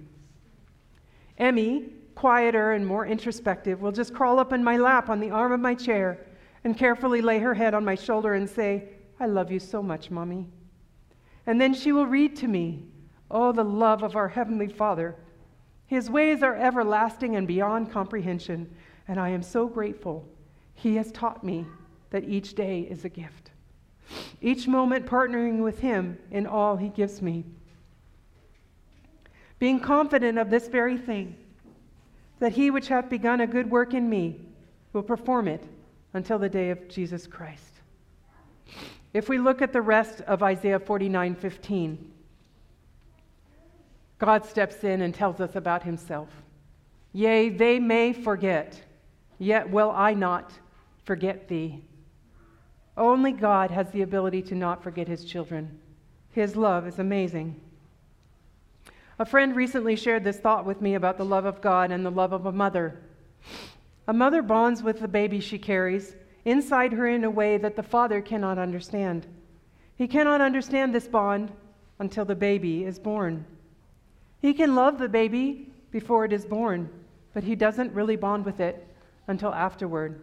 Emmy, 1.37 1.89
quieter 2.15 2.73
and 2.73 2.85
more 2.85 3.05
introspective, 3.05 3.81
will 3.81 3.91
just 3.91 4.13
crawl 4.13 4.37
up 4.39 4.53
in 4.53 4.63
my 4.63 4.77
lap 4.77 5.09
on 5.09 5.19
the 5.19 5.31
arm 5.31 5.51
of 5.51 5.59
my 5.59 5.73
chair 5.73 6.19
and 6.63 6.77
carefully 6.77 7.21
lay 7.21 7.39
her 7.39 7.53
head 7.53 7.73
on 7.73 7.83
my 7.83 7.95
shoulder 7.95 8.33
and 8.33 8.49
say, 8.49 8.89
I 9.19 9.25
love 9.25 9.51
you 9.51 9.59
so 9.59 9.81
much, 9.81 10.11
Mommy. 10.11 10.47
And 11.45 11.59
then 11.59 11.73
she 11.73 11.91
will 11.91 12.05
read 12.05 12.35
to 12.37 12.47
me, 12.47 12.85
Oh, 13.31 13.51
the 13.51 13.63
love 13.63 14.03
of 14.03 14.15
our 14.15 14.27
Heavenly 14.27 14.67
Father. 14.67 15.15
His 15.87 16.09
ways 16.09 16.43
are 16.43 16.55
everlasting 16.55 17.35
and 17.35 17.47
beyond 17.47 17.91
comprehension, 17.91 18.73
and 19.07 19.19
I 19.19 19.29
am 19.29 19.41
so 19.41 19.67
grateful. 19.67 20.27
He 20.75 20.95
has 20.95 21.11
taught 21.11 21.43
me 21.43 21.65
that 22.13 22.29
each 22.29 22.53
day 22.53 22.81
is 22.81 23.03
a 23.05 23.09
gift. 23.09 23.49
Each 24.39 24.67
moment 24.67 25.07
partnering 25.07 25.63
with 25.63 25.79
Him 25.79 26.19
in 26.29 26.45
all 26.45 26.77
He 26.77 26.89
gives 26.89 27.23
me. 27.23 27.43
Being 29.57 29.79
confident 29.79 30.37
of 30.37 30.51
this 30.51 30.67
very 30.67 30.95
thing, 30.95 31.35
that 32.37 32.53
He 32.53 32.69
which 32.69 32.87
hath 32.87 33.09
begun 33.09 33.41
a 33.41 33.47
good 33.47 33.71
work 33.71 33.95
in 33.95 34.07
me 34.07 34.39
will 34.93 35.01
perform 35.01 35.47
it 35.47 35.63
until 36.13 36.37
the 36.37 36.49
day 36.49 36.69
of 36.69 36.87
Jesus 36.87 37.25
Christ. 37.25 37.73
If 39.15 39.27
we 39.27 39.39
look 39.39 39.63
at 39.63 39.73
the 39.73 39.81
rest 39.81 40.21
of 40.21 40.43
Isaiah 40.43 40.79
49 40.79 41.33
15, 41.33 42.11
God 44.19 44.45
steps 44.45 44.83
in 44.83 45.01
and 45.01 45.15
tells 45.15 45.41
us 45.41 45.55
about 45.55 45.81
himself. 45.81 46.29
Yea, 47.11 47.49
they 47.49 47.79
may 47.79 48.13
forget, 48.13 48.79
yet 49.39 49.67
will 49.67 49.89
I 49.89 50.13
not 50.13 50.51
forget 51.05 51.47
thee. 51.47 51.81
Only 52.95 53.31
God 53.31 53.71
has 53.71 53.89
the 53.89 54.03
ability 54.03 54.41
to 54.43 54.55
not 54.55 54.83
forget 54.83 55.07
his 55.07 55.25
children. 55.25 55.79
His 56.31 56.55
love 56.55 56.87
is 56.87 56.99
amazing. 56.99 57.59
A 59.19 59.25
friend 59.25 59.55
recently 59.55 59.95
shared 59.95 60.23
this 60.23 60.39
thought 60.39 60.65
with 60.65 60.81
me 60.81 60.95
about 60.95 61.17
the 61.17 61.25
love 61.25 61.45
of 61.45 61.61
God 61.61 61.91
and 61.91 62.05
the 62.05 62.11
love 62.11 62.33
of 62.33 62.45
a 62.45 62.51
mother. 62.51 62.99
A 64.07 64.13
mother 64.13 64.41
bonds 64.41 64.83
with 64.83 64.99
the 64.99 65.07
baby 65.07 65.39
she 65.39 65.57
carries 65.57 66.15
inside 66.45 66.91
her 66.91 67.07
in 67.07 67.23
a 67.23 67.29
way 67.29 67.57
that 67.57 67.75
the 67.75 67.83
father 67.83 68.21
cannot 68.21 68.57
understand. 68.57 69.25
He 69.95 70.07
cannot 70.07 70.41
understand 70.41 70.93
this 70.93 71.07
bond 71.07 71.51
until 71.99 72.25
the 72.25 72.35
baby 72.35 72.83
is 72.85 72.99
born. 72.99 73.45
He 74.41 74.53
can 74.53 74.75
love 74.75 74.97
the 74.97 75.07
baby 75.07 75.69
before 75.91 76.25
it 76.25 76.33
is 76.33 76.45
born, 76.45 76.89
but 77.33 77.43
he 77.43 77.55
doesn't 77.55 77.93
really 77.93 78.15
bond 78.15 78.45
with 78.45 78.59
it 78.59 78.85
until 79.27 79.53
afterward. 79.53 80.19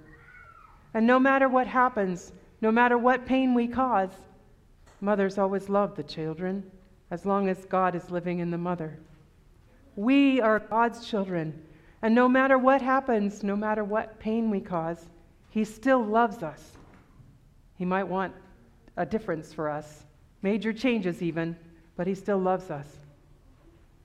And 0.93 1.07
no 1.07 1.19
matter 1.19 1.49
what 1.49 1.67
happens, 1.67 2.33
no 2.61 2.71
matter 2.71 2.99
what 2.99 3.27
pain 3.27 3.55
we 3.55 3.67
cause, 3.67 4.11
mothers 5.01 5.39
always 5.39 5.69
love 5.69 5.97
the 5.97 6.03
children 6.03 6.71
as 7.11 7.25
long 7.25 7.49
as 7.49 7.65
God 7.65 7.95
is 7.95 8.11
living 8.11 8.39
in 8.39 8.51
the 8.51 8.59
mother. 8.59 8.99
We 9.97 10.41
are 10.41 10.61
God's 10.61 11.07
children, 11.07 11.63
and 12.03 12.15
no 12.15 12.29
matter 12.29 12.59
what 12.59 12.83
happens, 12.83 13.43
no 13.43 13.57
matter 13.57 13.83
what 13.83 14.21
pain 14.21 14.51
we 14.51 14.61
cause, 14.61 15.09
He 15.51 15.65
still 15.65 16.05
loves 16.05 16.43
us. 16.43 16.73
He 17.77 17.85
might 17.85 18.05
want 18.05 18.35
a 18.97 19.07
difference 19.07 19.53
for 19.53 19.69
us, 19.69 20.05
major 20.43 20.73
changes 20.73 21.23
even, 21.23 21.57
but 21.97 22.07
He 22.07 22.15
still 22.15 22.39
loves 22.39 22.71
us. 22.71 22.87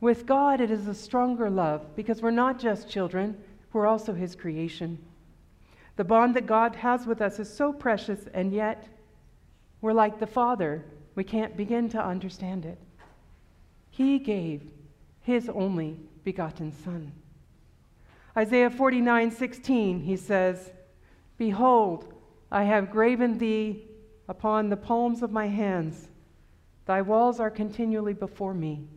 With 0.01 0.25
God, 0.25 0.61
it 0.61 0.71
is 0.71 0.87
a 0.87 0.93
stronger 0.93 1.49
love 1.49 1.95
because 1.95 2.21
we're 2.21 2.31
not 2.31 2.59
just 2.59 2.89
children, 2.89 3.37
we're 3.73 3.87
also 3.87 4.13
His 4.13 4.35
creation. 4.35 4.97
The 5.95 6.03
bond 6.03 6.35
that 6.35 6.45
God 6.45 6.75
has 6.75 7.05
with 7.05 7.21
us 7.21 7.39
is 7.39 7.51
so 7.51 7.71
precious, 7.71 8.27
and 8.33 8.51
yet 8.51 8.87
we're 9.81 9.93
like 9.93 10.19
the 10.19 10.27
Father. 10.27 10.83
We 11.15 11.23
can't 11.23 11.55
begin 11.55 11.89
to 11.89 12.05
understand 12.05 12.65
it. 12.65 12.77
He 13.89 14.19
gave 14.19 14.63
His 15.21 15.47
only 15.47 15.97
begotten 16.23 16.71
Son. 16.71 17.13
Isaiah 18.37 18.69
49 18.69 19.31
16, 19.31 20.01
he 20.01 20.17
says, 20.17 20.71
Behold, 21.37 22.13
I 22.51 22.63
have 22.63 22.91
graven 22.91 23.37
thee 23.37 23.85
upon 24.27 24.69
the 24.69 24.77
palms 24.77 25.21
of 25.21 25.31
my 25.31 25.47
hands. 25.47 26.09
Thy 26.85 27.01
walls 27.01 27.39
are 27.39 27.49
continually 27.49 28.13
before 28.13 28.53
me. 28.53 28.87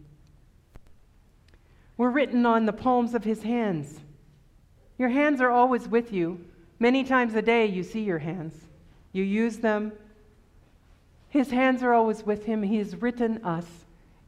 We're 1.97 2.11
written 2.11 2.47
on 2.47 2.67
the 2.67 2.73
palms 2.73 3.15
of 3.15 3.25
his 3.25 3.43
hands. 3.43 4.01
Your 4.99 5.09
hands 5.09 5.41
are 5.41 5.51
always 5.51 5.89
with 5.89 6.13
you. 6.13 6.45
Many 6.79 7.05
times 7.05 7.35
a 7.35 7.43
day 7.43 7.67
you 7.67 7.83
see 7.83 8.03
your 8.03 8.19
hands, 8.19 8.55
you 9.13 9.25
use 9.25 9.59
them. 9.59 9.93
His 11.29 11.51
hands 11.51 11.83
are 11.83 11.93
always 11.93 12.25
with 12.25 12.47
him. 12.47 12.63
He 12.63 12.79
has 12.79 12.97
written 12.97 13.45
us 13.45 13.67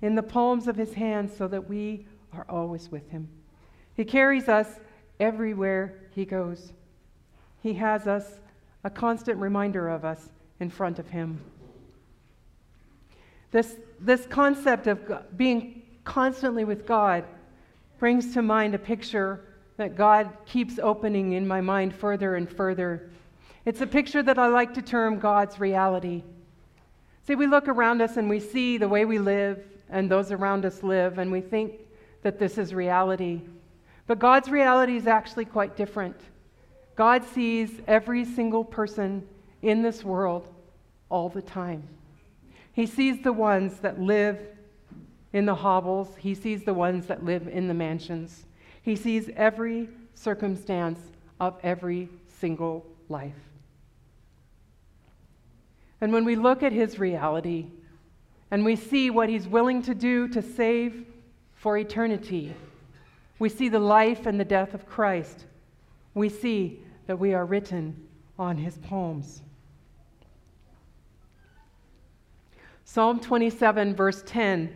in 0.03 0.15
the 0.15 0.23
palms 0.23 0.67
of 0.67 0.77
his 0.77 0.95
hands 0.95 1.35
so 1.37 1.49
that 1.49 1.69
we 1.69 2.07
are 2.33 2.47
always 2.49 2.91
with 2.91 3.09
him. 3.11 3.29
He 3.95 4.05
carries 4.05 4.49
us 4.49 4.67
everywhere 5.19 5.95
he 6.15 6.25
goes. 6.25 6.73
He 7.63 7.75
has 7.75 8.07
us, 8.07 8.41
a 8.85 8.91
constant 8.91 9.39
reminder 9.39 9.89
of 9.89 10.05
us, 10.05 10.31
in 10.59 10.71
front 10.71 10.99
of 10.99 11.09
him. 11.09 11.41
This, 13.51 13.77
this 13.99 14.27
concept 14.27 14.87
of 14.87 15.37
being 15.37 15.83
constantly 16.05 16.65
with 16.65 16.87
God 16.87 17.25
brings 17.99 18.33
to 18.35 18.43
mind 18.43 18.75
a 18.75 18.79
picture 18.79 19.45
that 19.81 19.97
God 19.97 20.31
keeps 20.45 20.79
opening 20.79 21.33
in 21.33 21.49
my 21.49 21.63
mind 21.63 21.95
further 21.95 22.37
and 22.37 22.47
further. 22.47 23.09
It's 23.65 23.81
a 23.81 23.87
picture 23.87 24.23
that 24.23 24.39
I 24.39 24.49
like 24.49 24.75
to 24.75 24.83
term 24.83 25.19
God's 25.19 25.59
reality. 25.59 26.23
See, 27.27 27.35
we 27.35 27.47
look 27.47 27.67
around 27.67 28.03
us 28.03 28.19
and 28.19 28.29
we 28.29 28.41
see 28.41 28.77
the 28.77 28.91
way 28.91 29.07
we 29.07 29.19
live 29.19 29.65
and 29.89 30.11
those 30.11 30.33
around 30.33 30.67
us 30.67 30.83
live, 30.83 31.17
and 31.17 31.33
we 31.33 31.41
think 31.41 31.73
that 32.21 32.39
this 32.39 32.59
is 32.59 32.75
reality. 32.75 33.41
But 34.07 34.19
God's 34.19 34.51
reality 34.51 34.97
is 34.97 35.07
actually 35.07 35.47
quite 35.47 35.79
different. 35.79 36.21
God 36.95 37.25
sees 37.25 37.71
every 37.87 38.27
single 38.27 38.65
person 38.65 39.27
in 39.63 39.81
this 39.81 40.05
world 40.05 40.47
all 41.09 41.31
the 41.31 41.41
time. 41.41 41.89
He 42.75 42.85
sees 42.85 43.23
the 43.23 43.33
ones 43.33 43.79
that 43.79 43.99
live 43.99 44.39
in 45.33 45.47
the 45.47 45.55
hovels, 45.55 46.17
He 46.19 46.35
sees 46.35 46.65
the 46.65 46.75
ones 46.75 47.07
that 47.07 47.25
live 47.25 47.49
in 47.49 47.67
the 47.67 47.73
mansions. 47.75 48.45
He 48.83 48.97
sees 48.97 49.31
every 49.37 49.89
circumstance 50.15 51.01
of 51.39 51.59
every 51.63 52.09
single 52.29 52.87
life. 53.09 53.35
And 56.01 56.13
when 56.13 56.25
we 56.25 56.37
look 56.37 56.63
at 56.63 56.73
His 56.73 56.99
reality 56.99 57.67
and 58.51 58.65
we 58.65 58.77
see 58.77 59.11
what 59.11 59.29
He's 59.29 59.47
willing 59.47 59.83
to 59.83 59.95
do 59.95 60.29
to 60.29 60.43
save 60.43 61.05
for 61.55 61.77
eternity, 61.77 62.55
we 63.39 63.49
see 63.49 63.69
the 63.69 63.79
life 63.79 64.27
and 64.27 64.41
the 64.41 64.45
death 64.45 64.75
of 64.75 64.87
Christ. 64.87 65.45
We 66.15 66.29
see 66.29 66.81
that 67.07 67.19
we 67.19 67.35
are 67.35 67.45
written 67.45 68.09
on 68.39 68.57
His 68.57 68.79
palms. 68.79 69.43
Psalm 72.85 73.21
27, 73.21 73.95
verse 73.95 74.23
10 74.27 74.75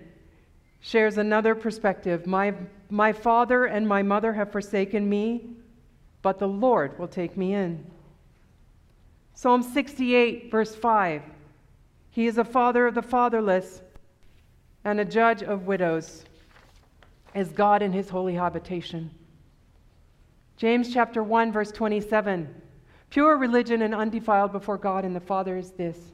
shares 0.84 1.16
another 1.16 1.54
perspective. 1.54 2.26
My, 2.26 2.52
my 2.90 3.10
father 3.10 3.64
and 3.64 3.88
my 3.88 4.02
mother 4.02 4.34
have 4.34 4.52
forsaken 4.52 5.08
me, 5.08 5.48
but 6.20 6.38
the 6.38 6.46
Lord 6.46 6.98
will 6.98 7.08
take 7.08 7.38
me 7.38 7.54
in. 7.54 7.86
Psalm 9.32 9.62
68, 9.62 10.50
verse 10.50 10.74
5 10.74 11.22
He 12.10 12.26
is 12.26 12.36
a 12.36 12.44
father 12.44 12.86
of 12.86 12.94
the 12.94 13.00
fatherless 13.00 13.80
and 14.84 15.00
a 15.00 15.06
judge 15.06 15.42
of 15.42 15.66
widows, 15.66 16.26
is 17.34 17.48
God 17.48 17.80
in 17.80 17.90
his 17.90 18.10
holy 18.10 18.34
habitation. 18.34 19.10
James 20.58 20.92
chapter 20.92 21.22
1, 21.22 21.50
verse 21.50 21.72
27 21.72 22.60
Pure 23.08 23.38
religion 23.38 23.80
and 23.80 23.94
undefiled 23.94 24.52
before 24.52 24.76
God 24.76 25.06
and 25.06 25.16
the 25.16 25.20
Father 25.20 25.56
is 25.56 25.70
this 25.70 26.12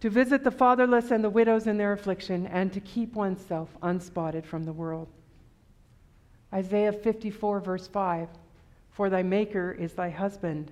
to 0.00 0.10
visit 0.10 0.44
the 0.44 0.50
fatherless 0.50 1.10
and 1.10 1.24
the 1.24 1.30
widows 1.30 1.66
in 1.66 1.78
their 1.78 1.92
affliction, 1.92 2.46
and 2.46 2.72
to 2.72 2.80
keep 2.80 3.14
oneself 3.14 3.70
unspotted 3.82 4.44
from 4.44 4.64
the 4.64 4.72
world. 4.72 5.08
Isaiah 6.52 6.92
54, 6.92 7.60
verse 7.60 7.86
5 7.86 8.28
For 8.90 9.08
thy 9.08 9.22
Maker 9.22 9.72
is 9.72 9.94
thy 9.94 10.10
husband, 10.10 10.70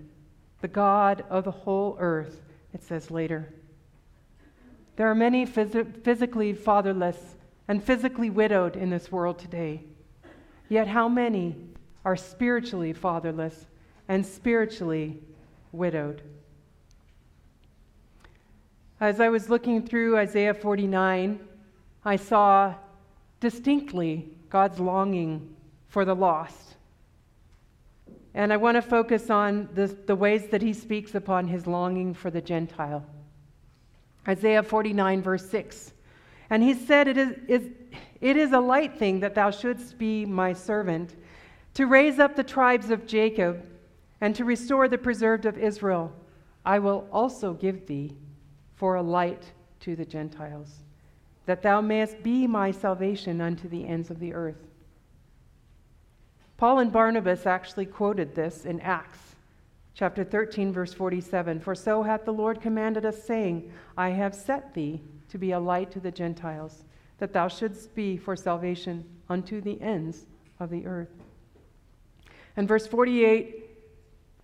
the 0.61 0.69
God 0.69 1.25
of 1.31 1.45
the 1.45 1.50
whole 1.50 1.97
earth, 1.99 2.43
it 2.73 2.83
says 2.83 3.11
later. 3.11 3.52
There 4.97 5.11
are 5.11 5.14
many 5.14 5.47
phys- 5.47 6.02
physically 6.04 6.52
fatherless 6.52 7.37
and 7.66 7.83
physically 7.83 8.31
widowed 8.31 8.76
in 8.76 8.90
this 8.90 9.11
world 9.11 9.38
today. 9.38 9.83
Yet, 10.69 10.87
how 10.87 11.09
many 11.09 11.57
are 12.04 12.16
spiritually 12.16 12.93
fatherless 12.93 13.66
and 14.09 14.25
spiritually 14.25 15.23
widowed. 15.73 16.23
As 19.04 19.20
I 19.20 19.28
was 19.28 19.50
looking 19.50 19.87
through 19.87 20.16
Isaiah 20.16 20.54
49, 20.54 21.38
I 22.06 22.16
saw 22.16 22.75
distinctly 23.38 24.30
God's 24.49 24.80
longing 24.80 25.54
for 25.88 26.06
the 26.06 26.14
lost. 26.14 26.76
And 28.32 28.50
I 28.50 28.56
want 28.56 28.76
to 28.76 28.80
focus 28.80 29.28
on 29.28 29.68
the, 29.75 29.88
the 29.88 30.16
ways 30.16 30.46
that 30.46 30.62
he 30.62 30.73
speaks 30.73 31.14
upon 31.14 31.49
his 31.49 31.66
longing 31.66 32.14
for 32.14 32.30
the 32.30 32.40
Gentile. 32.40 33.04
Isaiah 34.26 34.62
49, 34.62 35.20
verse 35.20 35.50
6. 35.50 35.92
And 36.49 36.62
he 36.62 36.73
said, 36.73 37.06
It 37.06 37.18
is, 37.18 37.37
is, 37.46 37.68
it 38.23 38.38
is 38.38 38.52
a 38.52 38.58
light 38.58 38.99
thing 38.99 39.20
that 39.20 39.34
thou 39.34 39.50
shouldst 39.50 39.99
be 39.99 40.25
my 40.25 40.54
servant, 40.54 41.14
to 41.75 41.84
raise 41.84 42.18
up 42.18 42.37
the 42.37 42.42
tribes 42.42 42.88
of 42.88 43.06
Jacob, 43.06 43.66
and 44.23 44.34
to 44.34 44.46
restore 44.46 44.88
the 44.88 44.96
preserved 44.96 45.44
of 45.44 45.58
Israel. 45.58 46.11
I 46.64 46.78
will 46.78 47.06
also 47.12 47.52
give 47.52 47.87
thee 47.87 48.16
for 48.76 48.97
a 48.97 49.02
light 49.02 49.52
to 49.81 49.97
the 49.97 50.04
Gentiles, 50.04 50.81
that 51.47 51.62
thou 51.62 51.81
mayest 51.81 52.23
be 52.23 52.47
my 52.47 52.71
salvation 52.71 53.40
unto 53.40 53.69
the 53.69 53.87
ends 53.87 54.11
of 54.11 54.21
the 54.21 54.33
earth. 54.33 54.66
Paul 56.57 56.78
and 56.78 56.93
Barnabas 56.93 57.47
actually 57.47 57.87
quoted 57.87 58.35
this 58.35 58.64
in 58.64 58.81
Acts 58.81 59.35
chapter 59.95 60.25
13, 60.25 60.73
verse 60.73 60.93
47 60.93 61.61
For 61.61 61.75
so 61.75 62.02
hath 62.02 62.25
the 62.25 62.33
Lord 62.33 62.61
commanded 62.61 63.07
us, 63.07 63.23
saying, 63.23 63.73
I 63.97 64.11
have 64.11 64.35
set 64.35 64.75
thee 64.75 65.00
to 65.28 65.38
be 65.38 65.52
a 65.52 65.61
light 65.61 65.90
to 65.93 66.00
the 66.00 66.11
Gentiles, 66.11 66.85
that 67.19 67.33
thou 67.33 67.49
shouldst 67.49 67.95
be 67.95 68.16
for 68.16 68.37
salvation 68.37 69.04
unto 69.28 69.61
the 69.61 69.81
ends 69.81 70.26
of 70.61 70.71
the 70.71 70.87
earth. 70.87 71.23
And 72.57 72.69
verse 72.69 72.87
48 72.87 73.64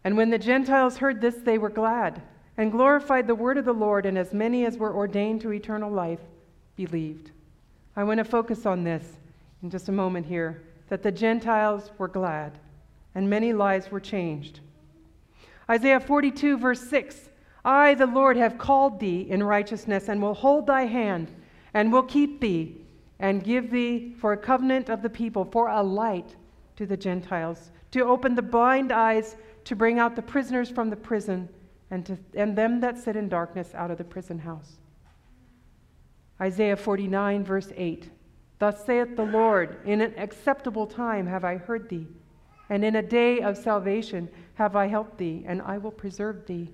And 0.05 0.17
when 0.17 0.31
the 0.31 0.39
Gentiles 0.39 0.97
heard 0.97 1.21
this, 1.21 1.37
they 1.37 1.59
were 1.59 1.69
glad 1.69 2.23
and 2.61 2.71
glorified 2.71 3.27
the 3.27 3.35
word 3.35 3.57
of 3.57 3.65
the 3.65 3.73
Lord, 3.73 4.05
and 4.05 4.19
as 4.19 4.35
many 4.35 4.67
as 4.67 4.77
were 4.77 4.95
ordained 4.95 5.41
to 5.41 5.51
eternal 5.51 5.91
life 5.91 6.21
believed. 6.77 7.31
I 7.97 8.05
want 8.05 8.19
to 8.19 8.25
focus 8.25 8.67
on 8.67 8.85
this 8.85 9.17
in 9.63 9.71
just 9.71 9.89
a 9.89 9.93
moment 9.93 10.27
here 10.27 10.63
that 10.91 11.03
the 11.03 11.11
Gentiles 11.11 11.91
were 11.97 12.07
glad, 12.07 12.59
and 13.15 13.31
many 13.31 13.55
lives 13.55 13.91
were 13.91 13.99
changed. 13.99 14.61
Isaiah 15.71 16.01
42, 16.01 16.59
verse 16.59 16.83
6 16.83 17.31
I, 17.65 17.95
the 17.95 18.07
Lord, 18.07 18.37
have 18.37 18.59
called 18.59 19.01
thee 19.01 19.27
in 19.31 19.43
righteousness, 19.43 20.11
and 20.11 20.21
will 20.21 20.35
hold 20.35 20.67
thy 20.67 20.83
hand, 20.83 21.35
and 21.73 21.91
will 21.91 22.03
keep 22.03 22.43
thee, 22.43 22.77
and 23.21 23.43
give 23.43 23.71
thee 23.71 24.15
for 24.19 24.35
a 24.35 24.37
covenant 24.37 24.91
of 24.91 25.01
the 25.01 25.09
people, 25.09 25.47
for 25.47 25.69
a 25.69 25.83
light 25.83 26.37
to 26.77 26.85
the 26.85 26.99
Gentiles, 26.99 27.71
to 27.93 28.05
open 28.05 28.35
the 28.35 28.43
blind 28.43 28.93
eyes, 28.93 29.37
to 29.65 29.75
bring 29.75 29.99
out 29.99 30.15
the 30.15 30.21
prisoners 30.21 30.69
from 30.69 30.91
the 30.91 30.97
prison 30.97 31.49
and, 31.91 32.07
to, 32.07 32.19
and 32.35 32.57
them 32.57 32.81
that 32.81 32.99
sit 32.99 33.17
in 33.17 33.29
darkness 33.29 33.75
out 33.75 33.91
of 33.91 33.99
the 33.99 34.05
prison 34.05 34.39
house. 34.39 34.79
Isaiah 36.41 36.77
49, 36.77 37.45
verse 37.45 37.73
8 37.77 38.11
Thus 38.59 38.85
saith 38.85 39.17
the 39.17 39.25
Lord, 39.25 39.79
In 39.85 40.01
an 40.01 40.15
acceptable 40.19 40.87
time 40.87 41.27
have 41.27 41.45
I 41.45 41.57
heard 41.57 41.89
thee, 41.89 42.07
and 42.69 42.85
in 42.85 42.97
a 42.97 43.03
day 43.03 43.41
of 43.41 43.57
salvation 43.57 44.29
have 44.55 44.77
I 44.77 44.87
helped 44.87 45.19
thee, 45.19 45.45
and 45.47 45.63
I 45.63 45.79
will 45.79 45.91
preserve 45.91 46.47
thee, 46.47 46.71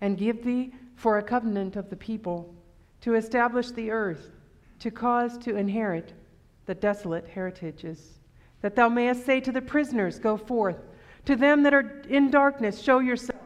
and 0.00 0.18
give 0.18 0.44
thee 0.44 0.72
for 0.96 1.18
a 1.18 1.22
covenant 1.22 1.76
of 1.76 1.90
the 1.90 1.96
people, 1.96 2.54
to 3.00 3.14
establish 3.14 3.70
the 3.70 3.90
earth, 3.90 4.30
to 4.78 4.90
cause 4.90 5.36
to 5.38 5.56
inherit 5.56 6.12
the 6.66 6.74
desolate 6.74 7.26
heritages, 7.26 8.18
that 8.60 8.76
thou 8.76 8.88
mayest 8.88 9.26
say 9.26 9.40
to 9.40 9.52
the 9.52 9.60
prisoners, 9.62 10.18
Go 10.18 10.36
forth, 10.36 10.78
to 11.24 11.36
them 11.36 11.62
that 11.62 11.74
are 11.74 12.02
in 12.08 12.30
darkness, 12.30 12.80
show 12.80 12.98
yourself. 12.98 13.43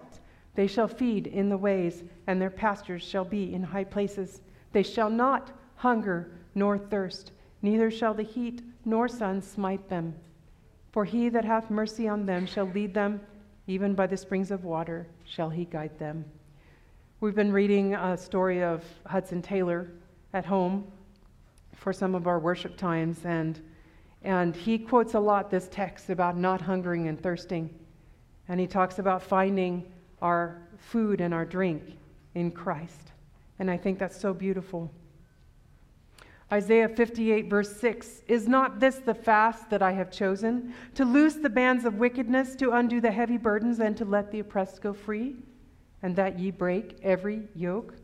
They 0.58 0.66
shall 0.66 0.88
feed 0.88 1.28
in 1.28 1.48
the 1.50 1.56
ways, 1.56 2.02
and 2.26 2.42
their 2.42 2.50
pastures 2.50 3.04
shall 3.04 3.24
be 3.24 3.54
in 3.54 3.62
high 3.62 3.84
places. 3.84 4.40
They 4.72 4.82
shall 4.82 5.08
not 5.08 5.52
hunger 5.76 6.32
nor 6.52 6.76
thirst, 6.76 7.30
neither 7.62 7.92
shall 7.92 8.12
the 8.12 8.24
heat 8.24 8.62
nor 8.84 9.06
sun 9.06 9.40
smite 9.40 9.88
them. 9.88 10.16
For 10.90 11.04
he 11.04 11.28
that 11.28 11.44
hath 11.44 11.70
mercy 11.70 12.08
on 12.08 12.26
them 12.26 12.44
shall 12.44 12.64
lead 12.64 12.92
them, 12.92 13.20
even 13.68 13.94
by 13.94 14.08
the 14.08 14.16
springs 14.16 14.50
of 14.50 14.64
water 14.64 15.06
shall 15.24 15.48
he 15.48 15.64
guide 15.64 15.96
them. 15.96 16.24
We've 17.20 17.36
been 17.36 17.52
reading 17.52 17.94
a 17.94 18.16
story 18.16 18.60
of 18.60 18.82
Hudson 19.06 19.42
Taylor 19.42 19.88
at 20.32 20.44
home 20.44 20.90
for 21.76 21.92
some 21.92 22.16
of 22.16 22.26
our 22.26 22.40
worship 22.40 22.76
times, 22.76 23.24
and, 23.24 23.60
and 24.24 24.56
he 24.56 24.76
quotes 24.76 25.14
a 25.14 25.20
lot 25.20 25.52
this 25.52 25.68
text 25.70 26.10
about 26.10 26.36
not 26.36 26.60
hungering 26.60 27.06
and 27.06 27.22
thirsting. 27.22 27.72
And 28.48 28.58
he 28.58 28.66
talks 28.66 28.98
about 28.98 29.22
finding 29.22 29.92
our 30.22 30.62
food 30.78 31.20
and 31.20 31.32
our 31.32 31.44
drink 31.44 31.82
in 32.34 32.50
Christ. 32.50 33.12
And 33.58 33.70
I 33.70 33.76
think 33.76 33.98
that's 33.98 34.18
so 34.18 34.32
beautiful. 34.32 34.90
Isaiah 36.50 36.88
58, 36.88 37.50
verse 37.50 37.76
6 37.76 38.22
Is 38.26 38.48
not 38.48 38.80
this 38.80 38.96
the 38.96 39.14
fast 39.14 39.68
that 39.70 39.82
I 39.82 39.92
have 39.92 40.10
chosen? 40.10 40.72
To 40.94 41.04
loose 41.04 41.34
the 41.34 41.50
bands 41.50 41.84
of 41.84 41.98
wickedness, 41.98 42.56
to 42.56 42.72
undo 42.72 43.00
the 43.00 43.10
heavy 43.10 43.36
burdens, 43.36 43.80
and 43.80 43.96
to 43.96 44.04
let 44.04 44.30
the 44.30 44.40
oppressed 44.40 44.80
go 44.80 44.92
free? 44.92 45.36
And 46.02 46.16
that 46.16 46.38
ye 46.38 46.50
break 46.50 46.98
every 47.02 47.42
yoke? 47.54 47.94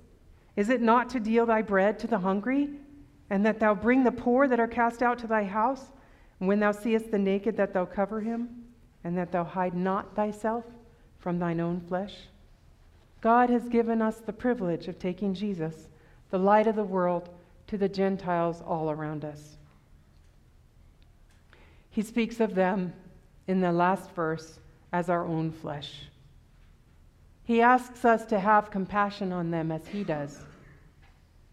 Is 0.56 0.68
it 0.68 0.82
not 0.82 1.08
to 1.10 1.20
deal 1.20 1.46
thy 1.46 1.62
bread 1.62 1.98
to 2.00 2.06
the 2.06 2.18
hungry? 2.18 2.70
And 3.30 3.46
that 3.46 3.60
thou 3.60 3.74
bring 3.74 4.04
the 4.04 4.12
poor 4.12 4.46
that 4.46 4.60
are 4.60 4.68
cast 4.68 5.02
out 5.02 5.18
to 5.20 5.26
thy 5.26 5.44
house? 5.44 5.86
And 6.38 6.48
when 6.48 6.60
thou 6.60 6.72
seest 6.72 7.10
the 7.10 7.18
naked, 7.18 7.56
that 7.56 7.72
thou 7.72 7.86
cover 7.86 8.20
him? 8.20 8.64
And 9.04 9.16
that 9.16 9.32
thou 9.32 9.44
hide 9.44 9.74
not 9.74 10.14
thyself? 10.14 10.64
From 11.24 11.38
thine 11.38 11.58
own 11.58 11.80
flesh? 11.80 12.14
God 13.22 13.48
has 13.48 13.70
given 13.70 14.02
us 14.02 14.18
the 14.18 14.32
privilege 14.34 14.88
of 14.88 14.98
taking 14.98 15.32
Jesus, 15.32 15.88
the 16.30 16.38
light 16.38 16.66
of 16.66 16.76
the 16.76 16.84
world, 16.84 17.30
to 17.66 17.78
the 17.78 17.88
Gentiles 17.88 18.60
all 18.60 18.90
around 18.90 19.24
us. 19.24 19.56
He 21.88 22.02
speaks 22.02 22.40
of 22.40 22.54
them 22.54 22.92
in 23.46 23.62
the 23.62 23.72
last 23.72 24.10
verse 24.10 24.58
as 24.92 25.08
our 25.08 25.24
own 25.24 25.50
flesh. 25.50 26.02
He 27.44 27.62
asks 27.62 28.04
us 28.04 28.26
to 28.26 28.38
have 28.38 28.70
compassion 28.70 29.32
on 29.32 29.50
them 29.50 29.72
as 29.72 29.86
he 29.86 30.04
does. 30.04 30.40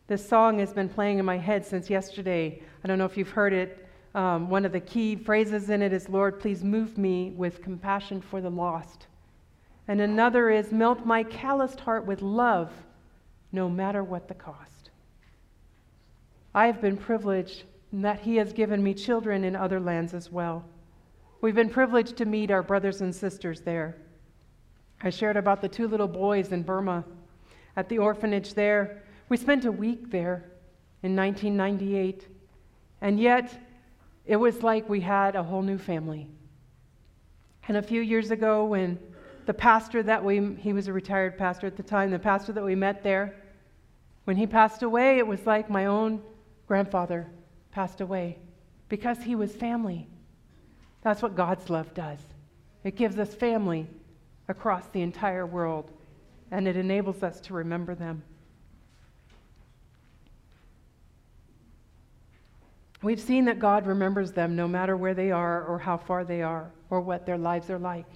This 0.07 0.27
song 0.27 0.59
has 0.59 0.73
been 0.73 0.89
playing 0.89 1.17
in 1.17 1.23
my 1.25 1.37
head 1.37 1.65
since 1.65 1.89
yesterday. 1.89 2.61
I 2.83 2.87
don't 2.89 2.97
know 2.97 3.05
if 3.05 3.15
you've 3.15 3.29
heard 3.29 3.53
it. 3.53 3.87
Um, 4.15 4.49
one 4.49 4.65
of 4.65 4.73
the 4.73 4.81
key 4.81 5.15
phrases 5.15 5.69
in 5.69 5.81
it 5.81 5.93
is, 5.93 6.09
Lord, 6.09 6.41
please 6.41 6.61
move 6.61 6.97
me 6.97 7.31
with 7.37 7.61
compassion 7.61 8.19
for 8.19 8.41
the 8.41 8.51
lost. 8.51 9.07
And 9.91 9.99
another 9.99 10.49
is, 10.49 10.71
melt 10.71 11.05
my 11.05 11.21
calloused 11.21 11.81
heart 11.81 12.05
with 12.05 12.21
love, 12.21 12.71
no 13.51 13.67
matter 13.67 14.05
what 14.05 14.29
the 14.29 14.33
cost. 14.33 14.89
I 16.55 16.67
have 16.67 16.79
been 16.79 16.95
privileged 16.95 17.63
in 17.91 18.01
that 18.03 18.21
He 18.21 18.37
has 18.37 18.53
given 18.53 18.81
me 18.81 18.93
children 18.93 19.43
in 19.43 19.53
other 19.53 19.81
lands 19.81 20.13
as 20.13 20.31
well. 20.31 20.63
We've 21.41 21.55
been 21.55 21.69
privileged 21.69 22.15
to 22.15 22.25
meet 22.25 22.51
our 22.51 22.63
brothers 22.63 23.01
and 23.01 23.13
sisters 23.13 23.59
there. 23.59 23.97
I 25.03 25.09
shared 25.09 25.35
about 25.35 25.61
the 25.61 25.67
two 25.67 25.89
little 25.89 26.07
boys 26.07 26.53
in 26.53 26.63
Burma 26.63 27.03
at 27.75 27.89
the 27.89 27.97
orphanage 27.97 28.53
there. 28.53 29.03
We 29.27 29.35
spent 29.35 29.65
a 29.65 29.73
week 29.73 30.09
there 30.09 30.45
in 31.03 31.17
1998, 31.17 32.29
and 33.01 33.19
yet 33.19 33.61
it 34.25 34.37
was 34.37 34.63
like 34.63 34.87
we 34.87 35.01
had 35.01 35.35
a 35.35 35.43
whole 35.43 35.61
new 35.61 35.77
family. 35.77 36.29
And 37.67 37.75
a 37.75 37.81
few 37.83 37.99
years 37.99 38.31
ago, 38.31 38.63
when 38.63 38.97
the 39.51 39.57
pastor 39.57 40.01
that 40.01 40.23
we, 40.23 40.55
he 40.59 40.71
was 40.71 40.87
a 40.87 40.93
retired 40.93 41.37
pastor 41.37 41.67
at 41.67 41.75
the 41.75 41.83
time, 41.83 42.09
the 42.09 42.17
pastor 42.17 42.53
that 42.53 42.63
we 42.63 42.73
met 42.73 43.03
there, 43.03 43.35
when 44.23 44.37
he 44.37 44.47
passed 44.47 44.81
away, 44.81 45.17
it 45.17 45.27
was 45.27 45.45
like 45.45 45.69
my 45.69 45.87
own 45.87 46.21
grandfather 46.69 47.27
passed 47.69 47.99
away 47.99 48.37
because 48.87 49.21
he 49.21 49.35
was 49.35 49.53
family. 49.53 50.07
That's 51.01 51.21
what 51.21 51.35
God's 51.35 51.69
love 51.69 51.93
does. 51.93 52.19
It 52.85 52.95
gives 52.95 53.19
us 53.19 53.35
family 53.35 53.89
across 54.47 54.87
the 54.87 55.01
entire 55.01 55.45
world, 55.45 55.91
and 56.49 56.65
it 56.65 56.77
enables 56.77 57.21
us 57.21 57.41
to 57.41 57.53
remember 57.53 57.93
them. 57.93 58.23
We've 63.01 63.19
seen 63.19 63.43
that 63.45 63.59
God 63.59 63.85
remembers 63.85 64.31
them 64.31 64.55
no 64.55 64.69
matter 64.69 64.95
where 64.95 65.13
they 65.13 65.31
are 65.31 65.65
or 65.65 65.77
how 65.77 65.97
far 65.97 66.23
they 66.23 66.41
are 66.41 66.71
or 66.89 67.01
what 67.01 67.25
their 67.25 67.37
lives 67.37 67.69
are 67.69 67.79
like. 67.79 68.07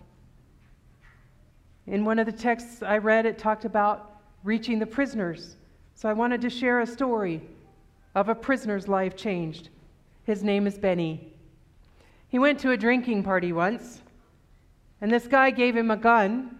In 1.87 2.03
one 2.03 2.19
of 2.19 2.25
the 2.25 2.31
texts 2.31 2.81
I 2.81 2.97
read, 2.97 3.25
it 3.25 3.37
talked 3.37 3.65
about 3.65 4.21
reaching 4.43 4.79
the 4.79 4.85
prisoners. 4.85 5.55
So 5.93 6.09
I 6.09 6.13
wanted 6.13 6.41
to 6.41 6.49
share 6.49 6.81
a 6.81 6.87
story 6.87 7.41
of 8.15 8.29
a 8.29 8.35
prisoner's 8.35 8.87
life 8.87 9.15
changed. 9.15 9.69
His 10.23 10.43
name 10.43 10.65
is 10.65 10.77
Benny. 10.77 11.33
He 12.29 12.39
went 12.39 12.59
to 12.59 12.71
a 12.71 12.77
drinking 12.77 13.23
party 13.23 13.53
once, 13.53 14.01
and 14.99 15.11
this 15.11 15.27
guy 15.27 15.51
gave 15.51 15.75
him 15.75 15.91
a 15.91 15.97
gun, 15.97 16.57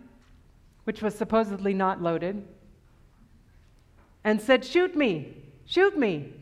which 0.84 1.02
was 1.02 1.16
supposedly 1.16 1.74
not 1.74 2.02
loaded, 2.02 2.46
and 4.24 4.40
said, 4.40 4.64
Shoot 4.64 4.96
me, 4.96 5.36
shoot 5.66 5.98
me. 5.98 6.34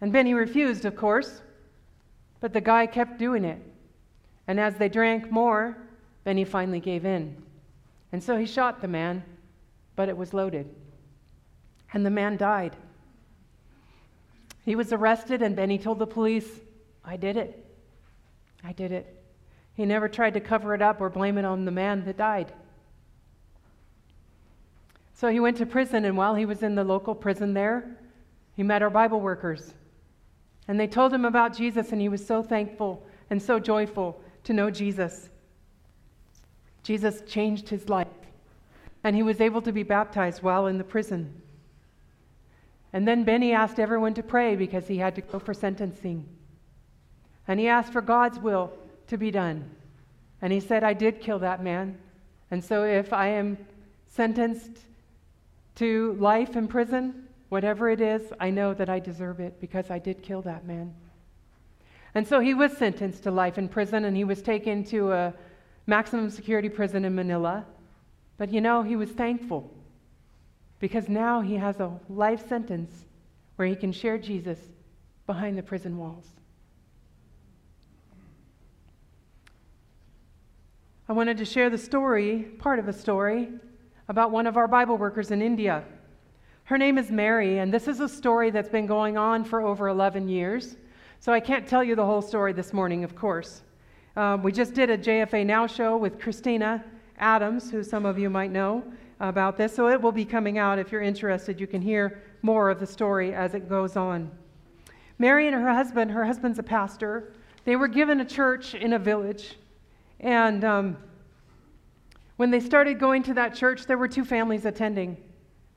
And 0.00 0.12
Benny 0.12 0.34
refused, 0.34 0.84
of 0.84 0.96
course, 0.96 1.42
but 2.40 2.52
the 2.52 2.60
guy 2.60 2.86
kept 2.86 3.18
doing 3.18 3.44
it. 3.44 3.62
And 4.48 4.58
as 4.58 4.74
they 4.74 4.88
drank 4.88 5.30
more, 5.30 5.78
Benny 6.24 6.44
finally 6.44 6.80
gave 6.80 7.04
in. 7.04 7.36
And 8.12 8.22
so 8.22 8.36
he 8.36 8.46
shot 8.46 8.80
the 8.80 8.88
man, 8.88 9.24
but 9.96 10.08
it 10.08 10.16
was 10.16 10.34
loaded. 10.34 10.68
And 11.92 12.04
the 12.04 12.10
man 12.10 12.36
died. 12.36 12.76
He 14.64 14.76
was 14.76 14.92
arrested, 14.92 15.42
and 15.42 15.56
Benny 15.56 15.78
told 15.78 15.98
the 15.98 16.06
police, 16.06 16.60
I 17.04 17.16
did 17.16 17.36
it. 17.36 17.66
I 18.62 18.72
did 18.72 18.92
it. 18.92 19.22
He 19.74 19.86
never 19.86 20.08
tried 20.08 20.34
to 20.34 20.40
cover 20.40 20.74
it 20.74 20.82
up 20.82 21.00
or 21.00 21.10
blame 21.10 21.38
it 21.38 21.44
on 21.44 21.64
the 21.64 21.70
man 21.70 22.04
that 22.04 22.16
died. 22.16 22.52
So 25.14 25.28
he 25.28 25.40
went 25.40 25.56
to 25.58 25.66
prison, 25.66 26.04
and 26.04 26.16
while 26.16 26.34
he 26.34 26.46
was 26.46 26.62
in 26.62 26.74
the 26.74 26.84
local 26.84 27.14
prison 27.14 27.54
there, 27.54 27.98
he 28.54 28.62
met 28.62 28.82
our 28.82 28.90
Bible 28.90 29.20
workers. 29.20 29.74
And 30.68 30.78
they 30.78 30.86
told 30.86 31.12
him 31.12 31.24
about 31.24 31.56
Jesus, 31.56 31.92
and 31.92 32.00
he 32.00 32.08
was 32.08 32.24
so 32.24 32.42
thankful 32.42 33.04
and 33.30 33.42
so 33.42 33.58
joyful 33.58 34.20
to 34.44 34.52
know 34.52 34.70
Jesus. 34.70 35.30
Jesus 36.82 37.22
changed 37.26 37.68
his 37.68 37.88
life, 37.88 38.08
and 39.04 39.14
he 39.14 39.22
was 39.22 39.40
able 39.40 39.62
to 39.62 39.72
be 39.72 39.82
baptized 39.82 40.42
while 40.42 40.66
in 40.66 40.78
the 40.78 40.84
prison. 40.84 41.42
And 42.92 43.08
then 43.08 43.24
Benny 43.24 43.52
asked 43.52 43.80
everyone 43.80 44.14
to 44.14 44.22
pray 44.22 44.56
because 44.56 44.86
he 44.86 44.98
had 44.98 45.14
to 45.14 45.22
go 45.22 45.38
for 45.38 45.54
sentencing. 45.54 46.28
And 47.48 47.58
he 47.58 47.68
asked 47.68 47.92
for 47.92 48.02
God's 48.02 48.38
will 48.38 48.72
to 49.06 49.16
be 49.16 49.30
done. 49.30 49.70
And 50.42 50.52
he 50.52 50.60
said, 50.60 50.84
I 50.84 50.92
did 50.92 51.20
kill 51.20 51.38
that 51.38 51.62
man. 51.62 51.98
And 52.50 52.62
so 52.62 52.84
if 52.84 53.12
I 53.12 53.28
am 53.28 53.56
sentenced 54.08 54.78
to 55.76 56.14
life 56.20 56.54
in 56.54 56.68
prison, 56.68 57.28
whatever 57.48 57.88
it 57.88 58.00
is, 58.00 58.32
I 58.38 58.50
know 58.50 58.74
that 58.74 58.90
I 58.90 58.98
deserve 58.98 59.40
it 59.40 59.60
because 59.60 59.90
I 59.90 59.98
did 59.98 60.22
kill 60.22 60.42
that 60.42 60.66
man. 60.66 60.94
And 62.14 62.28
so 62.28 62.40
he 62.40 62.52
was 62.52 62.76
sentenced 62.76 63.22
to 63.22 63.30
life 63.30 63.56
in 63.56 63.68
prison 63.68 64.04
and 64.04 64.16
he 64.16 64.24
was 64.24 64.42
taken 64.42 64.84
to 64.84 65.12
a 65.12 65.34
maximum 65.86 66.30
security 66.30 66.68
prison 66.68 67.04
in 67.04 67.14
Manila. 67.14 67.64
But 68.36 68.52
you 68.52 68.60
know, 68.60 68.82
he 68.82 68.96
was 68.96 69.10
thankful 69.10 69.70
because 70.78 71.08
now 71.08 71.40
he 71.40 71.56
has 71.56 71.80
a 71.80 71.92
life 72.08 72.48
sentence 72.48 73.04
where 73.56 73.68
he 73.68 73.76
can 73.76 73.92
share 73.92 74.18
Jesus 74.18 74.58
behind 75.26 75.56
the 75.56 75.62
prison 75.62 75.96
walls. 75.96 76.26
I 81.08 81.12
wanted 81.12 81.38
to 81.38 81.44
share 81.44 81.68
the 81.68 81.78
story, 81.78 82.44
part 82.58 82.78
of 82.78 82.88
a 82.88 82.92
story, 82.92 83.48
about 84.08 84.30
one 84.30 84.46
of 84.46 84.56
our 84.56 84.68
Bible 84.68 84.96
workers 84.96 85.30
in 85.30 85.42
India. 85.42 85.84
Her 86.64 86.78
name 86.78 86.96
is 86.96 87.10
Mary, 87.10 87.58
and 87.58 87.72
this 87.72 87.86
is 87.86 88.00
a 88.00 88.08
story 88.08 88.50
that's 88.50 88.68
been 88.68 88.86
going 88.86 89.16
on 89.16 89.44
for 89.44 89.60
over 89.60 89.88
11 89.88 90.28
years. 90.28 90.76
So 91.20 91.32
I 91.32 91.40
can't 91.40 91.66
tell 91.66 91.84
you 91.84 91.94
the 91.94 92.06
whole 92.06 92.22
story 92.22 92.52
this 92.52 92.72
morning, 92.72 93.04
of 93.04 93.14
course. 93.14 93.62
Um, 94.16 94.42
we 94.42 94.52
just 94.52 94.74
did 94.74 94.90
a 94.90 94.98
JFA 94.98 95.46
Now 95.46 95.66
show 95.66 95.96
with 95.96 96.20
Christina 96.20 96.84
Adams, 97.18 97.70
who 97.70 97.82
some 97.82 98.04
of 98.04 98.18
you 98.18 98.28
might 98.28 98.50
know 98.50 98.84
about 99.20 99.56
this. 99.56 99.74
So 99.74 99.88
it 99.88 100.00
will 100.00 100.12
be 100.12 100.24
coming 100.24 100.58
out. 100.58 100.78
If 100.78 100.92
you're 100.92 101.02
interested, 101.02 101.58
you 101.58 101.66
can 101.66 101.80
hear 101.80 102.22
more 102.42 102.68
of 102.68 102.80
the 102.80 102.86
story 102.86 103.32
as 103.32 103.54
it 103.54 103.68
goes 103.68 103.96
on. 103.96 104.30
Mary 105.18 105.46
and 105.46 105.54
her 105.54 105.72
husband, 105.72 106.10
her 106.10 106.24
husband's 106.24 106.58
a 106.58 106.62
pastor, 106.62 107.32
they 107.64 107.76
were 107.76 107.88
given 107.88 108.20
a 108.20 108.24
church 108.24 108.74
in 108.74 108.94
a 108.94 108.98
village. 108.98 109.56
And 110.20 110.64
um, 110.64 110.96
when 112.36 112.50
they 112.50 112.60
started 112.60 112.98
going 112.98 113.22
to 113.24 113.34
that 113.34 113.54
church, 113.54 113.86
there 113.86 113.98
were 113.98 114.08
two 114.08 114.24
families 114.24 114.64
attending. 114.64 115.16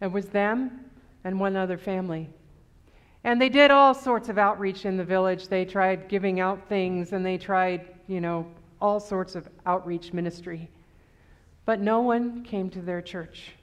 It 0.02 0.12
was 0.12 0.26
them 0.28 0.86
and 1.24 1.40
one 1.40 1.56
other 1.56 1.78
family. 1.78 2.30
And 3.24 3.42
they 3.42 3.50
did 3.50 3.72
all 3.72 3.94
sorts 3.94 4.30
of 4.30 4.38
outreach 4.38 4.86
in 4.86 4.98
the 4.98 5.04
village. 5.04 5.48
They 5.48 5.66
tried 5.66 6.08
giving 6.08 6.40
out 6.40 6.68
things 6.68 7.14
and 7.14 7.26
they 7.26 7.38
tried, 7.38 7.95
you 8.08 8.22
know, 8.22 8.46
all 8.82 9.00
sorts 9.00 9.36
of 9.36 9.48
outreach 9.66 10.14
ministry. 10.14 10.70
But 11.66 11.80
no 11.80 12.02
one 12.02 12.44
came 12.44 12.70
to 12.72 12.82
their 12.82 13.02
church. 13.02 13.54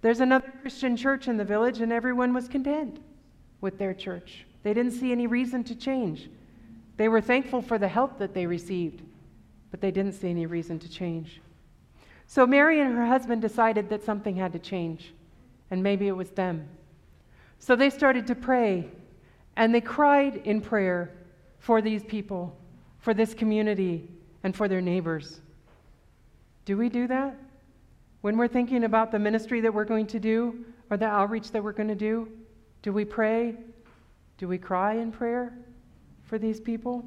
There's 0.00 0.20
another 0.20 0.52
Christian 0.60 0.96
church 0.96 1.28
in 1.28 1.36
the 1.36 1.44
village, 1.44 1.80
and 1.80 1.92
everyone 1.92 2.32
was 2.34 2.48
content 2.48 3.00
with 3.60 3.78
their 3.78 3.94
church. 3.94 4.44
They 4.62 4.74
didn't 4.74 4.92
see 4.92 5.12
any 5.12 5.26
reason 5.26 5.64
to 5.64 5.74
change. 5.74 6.28
They 6.96 7.08
were 7.08 7.20
thankful 7.20 7.62
for 7.62 7.78
the 7.78 7.88
help 7.88 8.18
that 8.18 8.34
they 8.34 8.46
received, 8.46 9.02
but 9.70 9.80
they 9.80 9.90
didn't 9.90 10.12
see 10.12 10.30
any 10.30 10.46
reason 10.46 10.78
to 10.80 10.88
change. 10.88 11.40
So 12.26 12.46
Mary 12.46 12.80
and 12.80 12.94
her 12.94 13.06
husband 13.06 13.40
decided 13.40 13.88
that 13.88 14.04
something 14.04 14.36
had 14.36 14.52
to 14.52 14.58
change, 14.58 15.14
and 15.70 15.82
maybe 15.82 16.08
it 16.08 16.16
was 16.16 16.30
them. 16.30 16.68
So 17.58 17.74
they 17.74 17.90
started 17.90 18.26
to 18.26 18.34
pray, 18.34 18.88
and 19.56 19.74
they 19.74 19.80
cried 19.80 20.42
in 20.44 20.60
prayer 20.60 21.12
for 21.58 21.80
these 21.80 22.04
people, 22.04 22.56
for 22.98 23.14
this 23.14 23.34
community, 23.34 24.08
and 24.42 24.54
for 24.54 24.68
their 24.68 24.80
neighbors. 24.80 25.40
Do 26.64 26.76
we 26.76 26.88
do 26.88 27.06
that? 27.08 27.36
When 28.20 28.36
we're 28.36 28.48
thinking 28.48 28.84
about 28.84 29.12
the 29.12 29.18
ministry 29.18 29.60
that 29.60 29.72
we're 29.72 29.84
going 29.84 30.06
to 30.08 30.20
do 30.20 30.64
or 30.90 30.96
the 30.96 31.06
outreach 31.06 31.50
that 31.52 31.62
we're 31.62 31.72
going 31.72 31.88
to 31.88 31.94
do, 31.94 32.28
do 32.82 32.92
we 32.92 33.04
pray? 33.04 33.54
Do 34.38 34.48
we 34.48 34.58
cry 34.58 34.94
in 34.94 35.12
prayer 35.12 35.52
for 36.24 36.38
these 36.38 36.60
people? 36.60 37.04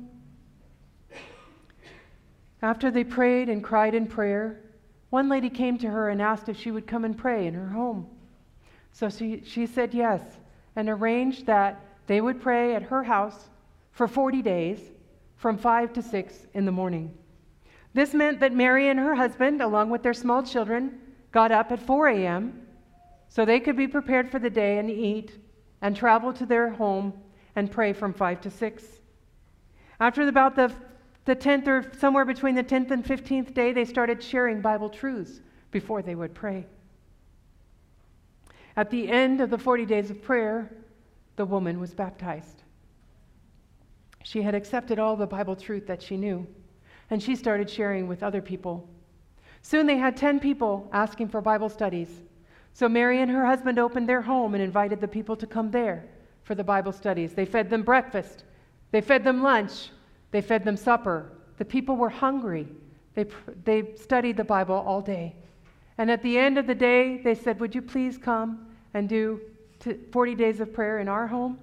After 2.61 2.91
they 2.91 3.03
prayed 3.03 3.49
and 3.49 3.63
cried 3.63 3.95
in 3.95 4.07
prayer, 4.07 4.61
one 5.09 5.29
lady 5.29 5.49
came 5.49 5.77
to 5.79 5.87
her 5.87 6.09
and 6.09 6.21
asked 6.21 6.47
if 6.47 6.57
she 6.57 6.71
would 6.71 6.87
come 6.87 7.05
and 7.05 7.17
pray 7.17 7.47
in 7.47 7.53
her 7.53 7.67
home. 7.67 8.07
So 8.93 9.09
she, 9.09 9.41
she 9.45 9.65
said 9.65 9.93
yes 9.93 10.21
and 10.75 10.89
arranged 10.89 11.45
that 11.47 11.83
they 12.07 12.21
would 12.21 12.41
pray 12.41 12.75
at 12.75 12.83
her 12.83 13.03
house 13.03 13.49
for 13.91 14.07
40 14.07 14.41
days 14.41 14.79
from 15.41 15.57
5 15.57 15.93
to 15.93 16.03
6 16.03 16.45
in 16.53 16.65
the 16.65 16.71
morning. 16.71 17.11
This 17.95 18.13
meant 18.13 18.39
that 18.41 18.53
Mary 18.53 18.89
and 18.89 18.99
her 18.99 19.15
husband, 19.15 19.59
along 19.59 19.89
with 19.89 20.03
their 20.03 20.13
small 20.13 20.43
children, 20.43 20.99
got 21.31 21.51
up 21.51 21.71
at 21.71 21.81
4 21.81 22.09
a.m. 22.09 22.61
so 23.27 23.43
they 23.43 23.59
could 23.59 23.75
be 23.75 23.87
prepared 23.87 24.29
for 24.29 24.37
the 24.37 24.51
day 24.51 24.77
and 24.77 24.87
eat 24.87 25.39
and 25.81 25.95
travel 25.95 26.31
to 26.31 26.45
their 26.45 26.69
home 26.69 27.11
and 27.55 27.71
pray 27.71 27.91
from 27.91 28.13
5 28.13 28.39
to 28.41 28.51
6. 28.51 28.83
After 29.99 30.27
about 30.27 30.55
the, 30.55 30.71
the 31.25 31.35
10th 31.35 31.67
or 31.67 31.91
somewhere 31.97 32.23
between 32.23 32.53
the 32.53 32.63
10th 32.63 32.91
and 32.91 33.03
15th 33.03 33.51
day, 33.55 33.73
they 33.73 33.85
started 33.85 34.21
sharing 34.21 34.61
Bible 34.61 34.91
truths 34.91 35.41
before 35.71 36.03
they 36.03 36.13
would 36.13 36.35
pray. 36.35 36.67
At 38.77 38.91
the 38.91 39.09
end 39.09 39.41
of 39.41 39.49
the 39.49 39.57
40 39.57 39.87
days 39.87 40.11
of 40.11 40.21
prayer, 40.21 40.71
the 41.35 41.45
woman 41.45 41.79
was 41.79 41.95
baptized. 41.95 42.60
She 44.23 44.41
had 44.41 44.55
accepted 44.55 44.99
all 44.99 45.15
the 45.15 45.27
Bible 45.27 45.55
truth 45.55 45.87
that 45.87 46.01
she 46.01 46.17
knew, 46.17 46.47
and 47.09 47.21
she 47.21 47.35
started 47.35 47.69
sharing 47.69 48.07
with 48.07 48.23
other 48.23 48.41
people. 48.41 48.87
Soon 49.61 49.85
they 49.85 49.97
had 49.97 50.17
10 50.17 50.39
people 50.39 50.89
asking 50.91 51.29
for 51.29 51.41
Bible 51.41 51.69
studies. 51.69 52.21
So 52.73 52.87
Mary 52.87 53.21
and 53.21 53.29
her 53.29 53.45
husband 53.45 53.79
opened 53.79 54.07
their 54.07 54.21
home 54.21 54.53
and 54.53 54.63
invited 54.63 55.01
the 55.01 55.07
people 55.07 55.35
to 55.35 55.47
come 55.47 55.71
there 55.71 56.05
for 56.43 56.55
the 56.55 56.63
Bible 56.63 56.91
studies. 56.91 57.33
They 57.33 57.45
fed 57.45 57.69
them 57.69 57.83
breakfast, 57.83 58.43
they 58.91 59.01
fed 59.01 59.23
them 59.23 59.43
lunch, 59.43 59.89
they 60.31 60.41
fed 60.41 60.63
them 60.63 60.77
supper. 60.77 61.31
The 61.57 61.65
people 61.65 61.95
were 61.95 62.09
hungry. 62.09 62.67
They, 63.13 63.25
they 63.65 63.95
studied 63.95 64.37
the 64.37 64.43
Bible 64.43 64.75
all 64.75 65.01
day. 65.01 65.35
And 65.97 66.09
at 66.09 66.23
the 66.23 66.37
end 66.37 66.57
of 66.57 66.65
the 66.65 66.75
day, 66.75 67.17
they 67.17 67.35
said, 67.35 67.59
Would 67.59 67.75
you 67.75 67.81
please 67.81 68.17
come 68.17 68.67
and 68.93 69.07
do 69.07 69.41
40 70.11 70.35
days 70.35 70.59
of 70.59 70.73
prayer 70.73 70.99
in 70.99 71.07
our 71.07 71.27
home? 71.27 71.59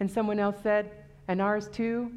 And 0.00 0.10
someone 0.10 0.38
else 0.38 0.56
said, 0.62 0.90
And 1.32 1.40
ours 1.40 1.66
too? 1.66 2.12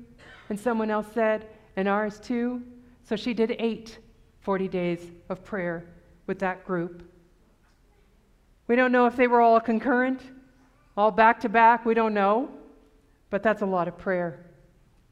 And 0.49 0.59
someone 0.59 0.91
else 0.91 1.07
said, 1.13 1.47
And 1.77 1.87
ours 1.87 2.19
too? 2.19 2.61
So 3.05 3.15
she 3.15 3.33
did 3.33 3.55
eight 3.59 3.97
40 4.41 4.67
days 4.67 4.99
of 5.29 5.41
prayer 5.41 5.85
with 6.27 6.37
that 6.39 6.65
group. 6.65 7.01
We 8.67 8.75
don't 8.75 8.91
know 8.91 9.05
if 9.05 9.15
they 9.15 9.27
were 9.27 9.39
all 9.39 9.61
concurrent, 9.61 10.19
all 10.97 11.11
back 11.11 11.39
to 11.39 11.49
back, 11.49 11.85
we 11.85 11.93
don't 11.93 12.13
know, 12.13 12.49
but 13.29 13.41
that's 13.41 13.61
a 13.61 13.65
lot 13.65 13.87
of 13.87 13.97
prayer. 13.97 14.47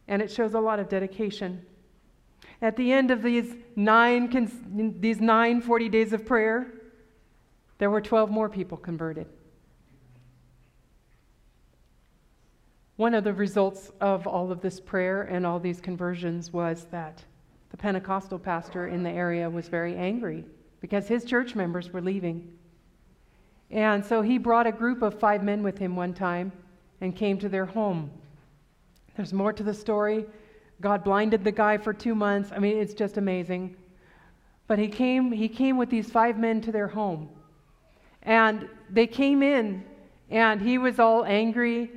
And 0.10 0.22
it 0.22 0.30
shows 0.30 0.54
a 0.54 0.60
lot 0.60 0.80
of 0.80 0.90
dedication. 0.90 1.66
At 2.62 2.76
the 2.76 2.92
end 2.92 3.10
of 3.10 3.22
these 3.24 3.56
nine, 3.78 4.98
these 5.00 5.22
nine 5.22 5.62
40 5.62 5.88
days 5.88 6.12
of 6.12 6.26
prayer, 6.26 6.74
there 7.78 7.90
were 7.90 8.02
12 8.02 8.30
more 8.30 8.50
people 8.50 8.78
converted. 8.78 9.28
One 13.04 13.16
of 13.16 13.26
the 13.26 13.34
results 13.34 13.92
of 14.00 14.26
all 14.26 14.50
of 14.50 14.62
this 14.62 14.80
prayer 14.80 15.24
and 15.24 15.46
all 15.46 15.60
these 15.60 15.82
conversions 15.82 16.54
was 16.54 16.88
that 16.92 17.22
the 17.70 17.76
Pentecostal 17.76 18.40
pastor 18.40 18.88
in 18.88 19.04
the 19.04 19.10
area 19.10 19.50
was 19.50 19.68
very 19.68 19.98
angry 19.98 20.46
because 20.80 21.06
his 21.06 21.26
church 21.26 21.54
members 21.54 21.92
were 21.92 22.00
leaving. 22.00 22.54
And 23.70 24.06
so 24.06 24.22
he 24.22 24.38
brought 24.38 24.68
a 24.68 24.72
group 24.72 25.02
of 25.02 25.20
five 25.20 25.44
men 25.44 25.64
with 25.64 25.78
him 25.78 25.98
one 25.98 26.14
time 26.14 26.54
and 27.02 27.14
came 27.14 27.38
to 27.40 27.50
their 27.50 27.66
home. 27.66 28.10
There's 29.18 29.34
more 29.34 29.52
to 29.52 29.64
the 29.64 29.74
story. 29.74 30.26
God 30.80 31.04
blinded 31.04 31.44
the 31.44 31.52
guy 31.52 31.78
for 31.78 31.92
two 31.92 32.16
months. 32.16 32.54
I 32.56 32.60
mean, 32.60 32.78
it's 32.78 32.94
just 32.94 33.18
amazing. 33.18 33.76
But 34.68 34.80
he 34.80 34.88
came, 34.88 35.30
he 35.30 35.50
came 35.50 35.76
with 35.76 35.90
these 35.90 36.10
five 36.10 36.40
men 36.40 36.62
to 36.62 36.72
their 36.72 36.88
home. 36.88 37.28
And 38.22 38.70
they 38.90 39.08
came 39.08 39.44
in, 39.44 39.84
and 40.30 40.62
he 40.62 40.78
was 40.78 41.00
all 41.00 41.26
angry. 41.26 41.92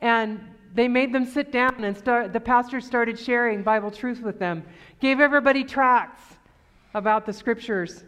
And 0.00 0.40
they 0.74 0.88
made 0.88 1.12
them 1.12 1.24
sit 1.24 1.50
down, 1.50 1.82
and 1.82 1.96
start, 1.96 2.32
the 2.32 2.40
pastor 2.40 2.80
started 2.80 3.18
sharing 3.18 3.62
Bible 3.62 3.90
truth 3.90 4.20
with 4.20 4.38
them, 4.38 4.62
gave 5.00 5.20
everybody 5.20 5.64
tracts 5.64 6.22
about 6.94 7.26
the 7.26 7.32
scriptures. 7.32 8.04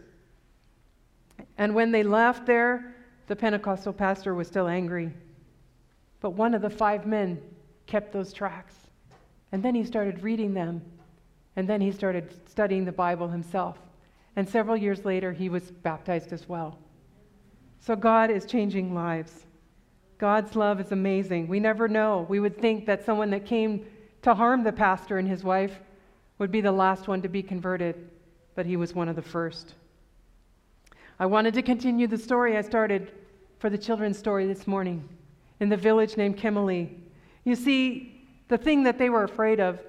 And 1.57 1.75
when 1.75 1.91
they 1.91 2.03
left 2.03 2.45
there, 2.45 2.95
the 3.27 3.35
Pentecostal 3.35 3.93
pastor 3.93 4.35
was 4.35 4.47
still 4.47 4.67
angry. 4.67 5.11
But 6.19 6.31
one 6.31 6.53
of 6.53 6.61
the 6.61 6.69
five 6.69 7.05
men 7.05 7.41
kept 7.87 8.13
those 8.13 8.31
tracts. 8.31 8.75
And 9.51 9.63
then 9.63 9.75
he 9.75 9.83
started 9.83 10.23
reading 10.23 10.53
them. 10.53 10.81
And 11.55 11.67
then 11.67 11.81
he 11.81 11.91
started 11.91 12.33
studying 12.49 12.85
the 12.85 12.91
Bible 12.91 13.27
himself. 13.27 13.77
And 14.35 14.47
several 14.47 14.77
years 14.77 15.03
later, 15.03 15.33
he 15.33 15.49
was 15.49 15.71
baptized 15.71 16.31
as 16.31 16.47
well. 16.47 16.77
So 17.79 17.95
God 17.95 18.29
is 18.29 18.45
changing 18.45 18.93
lives. 18.93 19.45
God's 20.21 20.55
love 20.55 20.79
is 20.79 20.91
amazing. 20.91 21.47
We 21.47 21.59
never 21.59 21.87
know. 21.87 22.27
We 22.29 22.39
would 22.39 22.55
think 22.61 22.85
that 22.85 23.03
someone 23.03 23.31
that 23.31 23.43
came 23.43 23.87
to 24.21 24.35
harm 24.35 24.63
the 24.63 24.71
pastor 24.71 25.17
and 25.17 25.27
his 25.27 25.43
wife 25.43 25.79
would 26.37 26.51
be 26.51 26.61
the 26.61 26.71
last 26.71 27.07
one 27.07 27.23
to 27.23 27.27
be 27.27 27.41
converted, 27.41 28.07
but 28.53 28.67
he 28.67 28.77
was 28.77 28.93
one 28.93 29.09
of 29.09 29.15
the 29.15 29.23
first. 29.23 29.73
I 31.19 31.25
wanted 31.25 31.55
to 31.55 31.63
continue 31.63 32.05
the 32.05 32.19
story 32.19 32.55
I 32.55 32.61
started 32.61 33.13
for 33.57 33.71
the 33.71 33.79
children's 33.79 34.19
story 34.19 34.45
this 34.45 34.67
morning 34.67 35.09
in 35.59 35.69
the 35.69 35.75
village 35.75 36.15
named 36.17 36.37
Kimberley. 36.37 36.99
You 37.43 37.55
see, 37.55 38.23
the 38.47 38.59
thing 38.59 38.83
that 38.83 38.99
they 38.99 39.09
were 39.09 39.23
afraid 39.23 39.59
of 39.59 39.79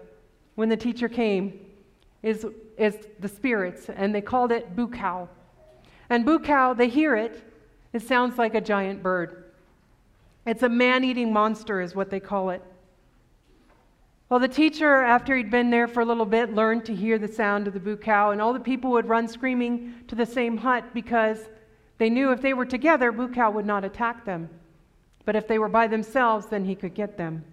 when 0.55 0.71
the 0.71 0.79
teacher 0.79 1.11
came 1.11 1.61
is, 2.23 2.47
is 2.79 2.97
the 3.21 3.29
spirits, 3.29 3.91
and 3.91 4.15
they 4.15 4.23
called 4.23 4.51
it 4.51 4.75
bukau. 4.75 5.29
And 6.09 6.25
bukau, 6.25 6.75
they 6.75 6.89
hear 6.89 7.17
it, 7.17 7.45
it 7.93 8.01
sounds 8.01 8.39
like 8.39 8.55
a 8.55 8.63
giant 8.63 9.03
bird. 9.03 9.42
It's 10.45 10.63
a 10.63 10.69
man 10.69 11.05
eating 11.05 11.33
monster, 11.33 11.81
is 11.81 11.95
what 11.95 12.11
they 12.11 12.19
call 12.19 12.51
it. 12.51 12.63
Well, 14.29 14.41
the 14.41 14.49
teacher, 14.49 15.03
after 15.03 15.37
he'd 15.37 15.51
been 15.51 15.71
there 15.71 15.87
for 15.87 16.01
a 16.01 16.05
little 16.05 16.25
bit, 16.25 16.55
learned 16.55 16.85
to 16.87 16.95
hear 16.95 17.19
the 17.19 17.29
sound 17.29 17.69
of 17.69 17.75
the 17.75 17.81
bukau, 17.81 18.33
and 18.33 18.41
all 18.41 18.53
the 18.53 18.61
people 18.61 18.91
would 18.93 19.09
run 19.09 19.29
screaming 19.29 19.95
to 20.09 20.15
the 20.15 20.27
same 20.27 20.57
hut 20.57 20.85
because 20.95 21.39
they 21.99 22.11
knew 22.11 22.33
if 22.33 22.41
they 22.41 22.55
were 22.55 22.65
together, 22.65 23.13
bukau 23.13 23.53
would 23.53 23.67
not 23.67 23.85
attack 23.85 24.25
them. 24.25 24.49
But 25.25 25.37
if 25.37 25.47
they 25.47 25.59
were 25.59 25.69
by 25.69 25.87
themselves, 25.87 26.47
then 26.47 26.65
he 26.65 26.75
could 26.75 26.95
get 26.95 27.17
them. 27.17 27.45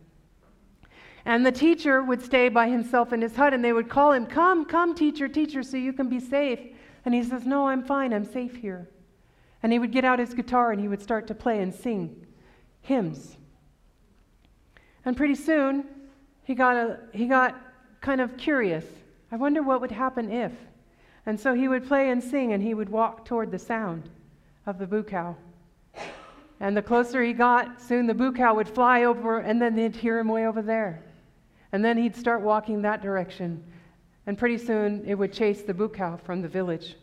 And 1.26 1.46
the 1.46 1.52
teacher 1.52 2.02
would 2.02 2.24
stay 2.24 2.50
by 2.50 2.70
himself 2.70 3.14
in 3.14 3.22
his 3.22 3.36
hut, 3.36 3.54
and 3.54 3.64
they 3.64 3.74
would 3.74 3.90
call 3.90 4.14
him, 4.14 4.26
Come, 4.26 4.66
come, 4.66 4.96
teacher, 4.96 5.28
teacher, 5.28 5.62
so 5.62 5.78
you 5.78 5.94
can 5.94 6.10
be 6.10 6.20
safe. 6.20 6.60
And 7.06 7.14
he 7.14 7.22
says, 7.24 7.46
No, 7.46 7.68
I'm 7.68 7.84
fine, 7.84 8.14
I'm 8.14 8.26
safe 8.26 8.56
here. 8.56 8.90
And 9.62 9.72
he 9.72 9.78
would 9.78 9.92
get 9.92 10.06
out 10.06 10.18
his 10.18 10.34
guitar 10.34 10.72
and 10.72 10.80
he 10.80 10.88
would 10.88 11.02
start 11.02 11.28
to 11.28 11.36
play 11.36 11.62
and 11.62 11.76
sing 11.76 12.26
hymns. 12.82 13.38
And 15.06 15.16
pretty 15.16 15.36
soon, 15.36 15.86
he 16.44 16.56
got, 16.56 16.76
a, 16.76 17.00
he 17.14 17.26
got 17.28 17.56
kind 18.02 18.22
of 18.22 18.38
curious. 18.38 18.86
I 19.32 19.36
wonder 19.36 19.62
what 19.62 19.82
would 19.82 19.92
happen 19.92 20.32
if. 20.32 20.52
And 21.26 21.40
so 21.40 21.54
he 21.54 21.68
would 21.68 21.88
play 21.88 22.10
and 22.10 22.24
sing, 22.24 22.54
and 22.54 22.64
he 22.64 22.74
would 22.74 22.90
walk 22.90 23.26
toward 23.26 23.52
the 23.52 23.60
sound 23.60 24.10
of 24.66 24.80
the 24.80 24.88
bukau. 24.88 25.36
And 26.60 26.76
the 26.76 26.82
closer 26.82 27.24
he 27.24 27.34
got, 27.34 27.82
soon 27.82 28.08
the 28.08 28.14
bukau 28.14 28.56
would 28.56 28.68
fly 28.68 29.04
over, 29.04 29.40
and 29.40 29.62
then 29.62 29.76
they'd 29.76 29.96
hear 29.96 30.20
him 30.20 30.28
way 30.28 30.48
over 30.48 30.62
there. 30.62 31.04
And 31.72 31.86
then 31.86 31.98
he'd 31.98 32.16
start 32.16 32.42
walking 32.42 32.82
that 32.82 33.02
direction. 33.02 33.64
And 34.26 34.38
pretty 34.38 34.58
soon 34.58 35.04
it 35.06 35.16
would 35.16 35.32
chase 35.32 35.62
the 35.62 35.74
bukau 35.74 36.20
from 36.22 36.42
the 36.42 36.48
village. 36.48 36.98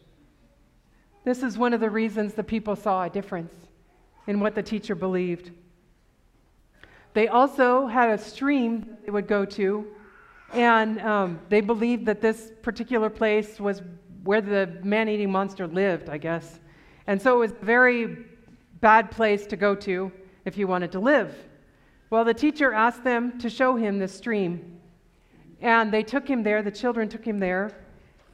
This 1.24 1.42
is 1.42 1.56
one 1.56 1.72
of 1.72 1.80
the 1.80 1.90
reasons 1.90 2.34
the 2.34 2.44
people 2.44 2.76
saw 2.76 3.04
a 3.04 3.10
difference 3.10 3.52
in 4.26 4.40
what 4.40 4.54
the 4.54 4.62
teacher 4.62 4.94
believed. 4.94 5.50
They 7.16 7.28
also 7.28 7.86
had 7.86 8.10
a 8.10 8.18
stream 8.18 8.98
they 9.02 9.10
would 9.10 9.26
go 9.26 9.46
to, 9.46 9.86
and 10.52 11.00
um, 11.00 11.40
they 11.48 11.62
believed 11.62 12.04
that 12.04 12.20
this 12.20 12.52
particular 12.60 13.08
place 13.08 13.58
was 13.58 13.80
where 14.24 14.42
the 14.42 14.78
man 14.84 15.08
eating 15.08 15.32
monster 15.32 15.66
lived, 15.66 16.10
I 16.10 16.18
guess. 16.18 16.60
And 17.06 17.22
so 17.22 17.36
it 17.36 17.38
was 17.38 17.52
a 17.52 17.64
very 17.64 18.26
bad 18.82 19.10
place 19.10 19.46
to 19.46 19.56
go 19.56 19.74
to 19.76 20.12
if 20.44 20.58
you 20.58 20.66
wanted 20.66 20.92
to 20.92 21.00
live. 21.00 21.34
Well, 22.10 22.22
the 22.22 22.34
teacher 22.34 22.74
asked 22.74 23.02
them 23.02 23.38
to 23.38 23.48
show 23.48 23.76
him 23.76 23.98
the 23.98 24.08
stream. 24.08 24.78
And 25.62 25.90
they 25.90 26.02
took 26.02 26.28
him 26.28 26.42
there, 26.42 26.62
the 26.62 26.70
children 26.70 27.08
took 27.08 27.24
him 27.24 27.38
there. 27.38 27.82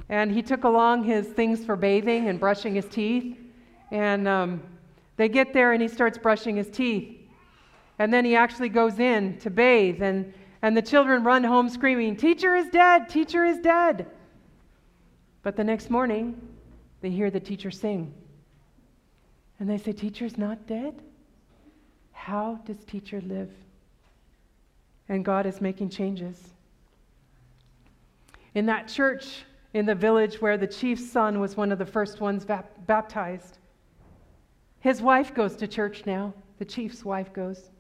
And 0.09 0.33
he 0.33 0.43
took 0.43 0.65
along 0.65 1.05
his 1.05 1.29
things 1.29 1.65
for 1.65 1.77
bathing 1.77 2.29
and 2.29 2.41
brushing 2.41 2.75
his 2.75 2.87
teeth. 2.87 3.39
And 3.93 4.27
um, 4.27 4.61
they 5.19 5.29
get 5.29 5.53
there 5.53 5.73
and 5.73 5.81
he 5.81 5.87
starts 5.87 6.19
brushing 6.19 6.57
his 6.57 6.69
teeth. 6.69 7.21
And 8.03 8.13
then 8.13 8.25
he 8.25 8.35
actually 8.35 8.69
goes 8.69 8.99
in 8.99 9.39
to 9.39 9.49
bathe. 9.49 10.03
And, 10.03 10.35
and 10.61 10.77
the 10.77 10.83
children 10.83 11.23
run 11.23 11.45
home 11.45 11.69
screaming, 11.69 12.17
Teacher 12.17 12.57
is 12.57 12.67
dead! 12.67 13.09
Teacher 13.09 13.45
is 13.45 13.61
dead! 13.61 14.07
But 15.45 15.55
the 15.55 15.63
next 15.63 15.89
morning, 15.89 16.35
they 17.01 17.11
hear 17.11 17.31
the 17.31 17.39
teacher 17.39 17.71
sing. 17.71 18.13
And 19.61 19.71
they 19.71 19.79
say, 19.79 19.93
Teacher's 19.93 20.37
not 20.37 20.67
dead? 20.67 21.01
How 22.11 22.57
does 22.65 22.85
teacher 22.85 23.21
live? 23.21 23.53
And 25.09 25.25
God 25.25 25.47
is 25.47 25.61
making 25.61 25.91
changes. 25.91 26.55
In 28.57 28.67
that 28.67 28.89
church 28.89 29.45
in 29.75 29.87
the 29.87 29.95
village 29.95 30.43
where 30.43 30.59
the 30.59 30.67
chief's 30.67 31.09
son 31.09 31.39
was 31.39 31.57
one 31.57 31.71
of 31.71 31.79
the 31.79 31.87
first 31.87 32.21
ones 32.21 32.45
baptized, 32.45 33.59
his 34.81 35.01
wife 35.01 35.33
goes 35.33 35.55
to 35.55 35.69
church 35.69 36.05
now. 36.05 36.35
The 36.59 36.65
chief's 36.65 37.05
wife 37.05 37.33
goes. 37.33 37.71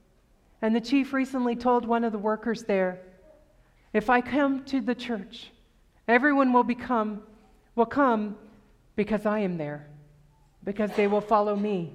And 0.62 0.74
the 0.74 0.80
chief 0.80 1.12
recently 1.12 1.56
told 1.56 1.84
one 1.84 2.04
of 2.04 2.12
the 2.12 2.18
workers 2.18 2.62
there, 2.62 3.00
if 3.92 4.08
I 4.08 4.20
come 4.20 4.64
to 4.66 4.80
the 4.80 4.94
church, 4.94 5.50
everyone 6.08 6.52
will 6.52 6.64
become 6.64 7.22
will 7.74 7.86
come 7.86 8.36
because 8.96 9.26
I 9.26 9.40
am 9.40 9.56
there 9.56 9.86
because 10.64 10.92
they 10.92 11.06
will 11.06 11.20
follow 11.20 11.56
me. 11.56 11.92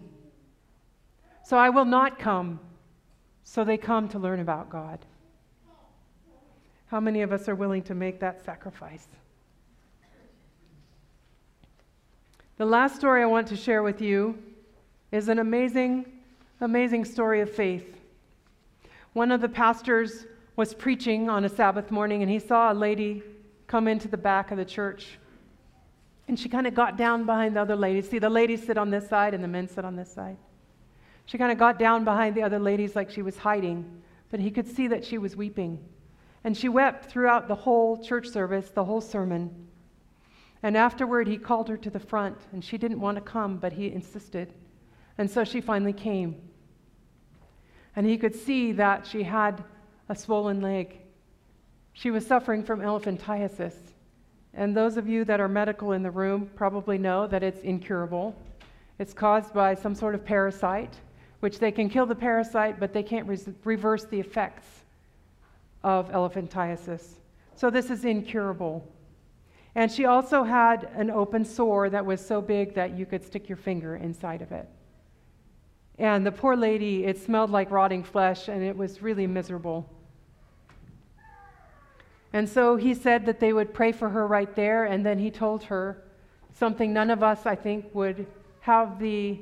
So 1.43 1.57
I 1.57 1.69
will 1.69 1.85
not 1.85 2.19
come, 2.19 2.59
so 3.43 3.63
they 3.63 3.77
come 3.77 4.09
to 4.09 4.19
learn 4.19 4.39
about 4.39 4.69
God. 4.69 4.99
How 6.87 6.99
many 6.99 7.21
of 7.21 7.31
us 7.31 7.47
are 7.47 7.55
willing 7.55 7.83
to 7.83 7.95
make 7.95 8.19
that 8.19 8.43
sacrifice? 8.43 9.07
The 12.57 12.65
last 12.65 12.95
story 12.95 13.21
I 13.21 13.27
want 13.27 13.47
to 13.47 13.55
share 13.55 13.83
with 13.83 14.01
you 14.01 14.37
is 15.11 15.29
an 15.29 15.39
amazing, 15.39 16.05
amazing 16.59 17.05
story 17.05 17.41
of 17.41 17.51
faith. 17.51 17.97
One 19.17 19.31
of 19.31 19.41
the 19.41 19.49
pastors 19.49 20.27
was 20.57 20.75
preaching 20.75 21.27
on 21.27 21.43
a 21.43 21.49
Sabbath 21.49 21.89
morning 21.89 22.21
and 22.21 22.29
he 22.29 22.37
saw 22.37 22.71
a 22.71 22.75
lady 22.75 23.23
come 23.65 23.87
into 23.87 24.07
the 24.07 24.15
back 24.15 24.51
of 24.51 24.59
the 24.59 24.63
church 24.63 25.17
and 26.27 26.39
she 26.39 26.47
kind 26.47 26.67
of 26.67 26.75
got 26.75 26.97
down 26.97 27.25
behind 27.25 27.55
the 27.55 27.61
other 27.61 27.75
ladies. 27.75 28.07
See, 28.07 28.19
the 28.19 28.29
ladies 28.29 28.63
sit 28.63 28.77
on 28.77 28.91
this 28.91 29.09
side 29.09 29.33
and 29.33 29.43
the 29.43 29.47
men 29.47 29.67
sit 29.67 29.83
on 29.83 29.95
this 29.95 30.13
side. 30.13 30.37
She 31.25 31.39
kind 31.39 31.51
of 31.51 31.57
got 31.57 31.79
down 31.79 32.03
behind 32.03 32.35
the 32.35 32.43
other 32.43 32.59
ladies 32.59 32.95
like 32.95 33.09
she 33.09 33.23
was 33.23 33.35
hiding, 33.35 34.03
but 34.29 34.39
he 34.39 34.51
could 34.51 34.67
see 34.67 34.87
that 34.87 35.03
she 35.03 35.17
was 35.17 35.35
weeping. 35.35 35.83
And 36.43 36.55
she 36.55 36.69
wept 36.69 37.09
throughout 37.09 37.47
the 37.47 37.55
whole 37.55 38.03
church 38.03 38.27
service, 38.27 38.69
the 38.69 38.85
whole 38.85 39.01
sermon. 39.01 39.67
And 40.61 40.77
afterward, 40.77 41.27
he 41.27 41.39
called 41.39 41.69
her 41.69 41.77
to 41.77 41.89
the 41.89 41.99
front, 41.99 42.37
and 42.53 42.63
she 42.63 42.77
didn't 42.77 42.99
want 42.99 43.15
to 43.15 43.21
come, 43.21 43.57
but 43.57 43.73
he 43.73 43.91
insisted. 43.91 44.53
And 45.17 45.27
so 45.27 45.43
she 45.43 45.59
finally 45.59 45.91
came. 45.91 46.46
And 47.97 48.05
he 48.05 48.15
could 48.15 48.35
see 48.35 48.73
that 48.73 49.07
she 49.07 49.23
had 49.23 49.63
a 50.07 50.15
swollen 50.15 50.61
leg. 50.61 50.99
She 51.93 52.11
was 52.11 52.27
suffering 52.27 52.63
from 52.63 52.79
elephantiasis. 52.79 53.73
And 54.53 54.77
those 54.77 54.97
of 54.97 55.07
you 55.07 55.25
that 55.25 55.39
are 55.39 55.47
medical 55.47 55.93
in 55.93 56.03
the 56.03 56.11
room 56.11 56.51
probably 56.55 56.99
know 56.99 57.25
that 57.25 57.41
it's 57.41 57.61
incurable. 57.61 58.35
It's 58.99 59.13
caused 59.13 59.51
by 59.51 59.73
some 59.73 59.95
sort 59.95 60.13
of 60.13 60.23
parasite, 60.23 60.93
which 61.39 61.57
they 61.57 61.71
can 61.71 61.89
kill 61.89 62.05
the 62.05 62.13
parasite, 62.13 62.79
but 62.79 62.93
they 62.93 63.01
can't 63.01 63.27
re- 63.27 63.39
reverse 63.63 64.05
the 64.05 64.19
effects 64.19 64.67
of 65.83 66.11
elephantiasis. 66.11 67.03
So 67.55 67.71
this 67.71 67.89
is 67.89 68.05
incurable. 68.05 68.87
And 69.73 69.91
she 69.91 70.05
also 70.05 70.43
had 70.43 70.91
an 70.93 71.09
open 71.09 71.43
sore 71.43 71.89
that 71.89 72.05
was 72.05 72.23
so 72.23 72.41
big 72.41 72.75
that 72.75 72.95
you 72.95 73.07
could 73.07 73.23
stick 73.23 73.49
your 73.49 73.57
finger 73.57 73.95
inside 73.95 74.43
of 74.43 74.51
it. 74.51 74.69
And 75.99 76.25
the 76.25 76.31
poor 76.31 76.55
lady, 76.55 77.05
it 77.05 77.17
smelled 77.17 77.49
like 77.49 77.71
rotting 77.71 78.03
flesh, 78.03 78.47
and 78.47 78.63
it 78.63 78.77
was 78.77 79.01
really 79.01 79.25
miserable. 79.25 79.89
And 82.33 82.47
so 82.47 82.75
he 82.75 82.93
said 82.93 83.25
that 83.25 83.39
they 83.39 83.51
would 83.51 83.73
pray 83.73 83.91
for 83.91 84.09
her 84.09 84.27
right 84.27 84.53
there, 84.55 84.85
and 84.85 85.05
then 85.05 85.17
he 85.17 85.31
told 85.31 85.63
her 85.63 86.03
something 86.53 86.93
none 86.93 87.09
of 87.09 87.23
us, 87.23 87.45
I 87.45 87.55
think, 87.55 87.93
would 87.95 88.27
have 88.59 88.99
the, 88.99 89.39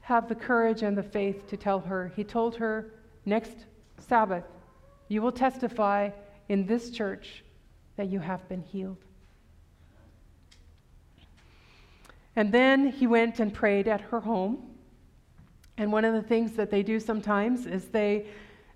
have 0.00 0.28
the 0.28 0.34
courage 0.34 0.82
and 0.82 0.96
the 0.96 1.02
faith 1.02 1.46
to 1.48 1.56
tell 1.56 1.80
her. 1.80 2.12
He 2.16 2.24
told 2.24 2.56
her, 2.56 2.90
next 3.24 3.66
Sabbath, 3.98 4.44
you 5.08 5.22
will 5.22 5.32
testify 5.32 6.10
in 6.48 6.66
this 6.66 6.90
church 6.90 7.44
that 7.96 8.08
you 8.08 8.18
have 8.18 8.48
been 8.48 8.62
healed. 8.62 8.96
And 12.34 12.50
then 12.50 12.90
he 12.90 13.06
went 13.06 13.38
and 13.38 13.52
prayed 13.52 13.86
at 13.86 14.00
her 14.00 14.20
home. 14.20 14.71
And 15.82 15.90
one 15.90 16.04
of 16.04 16.14
the 16.14 16.22
things 16.22 16.52
that 16.52 16.70
they 16.70 16.84
do 16.84 17.00
sometimes 17.00 17.66
is 17.66 17.88
they 17.88 18.26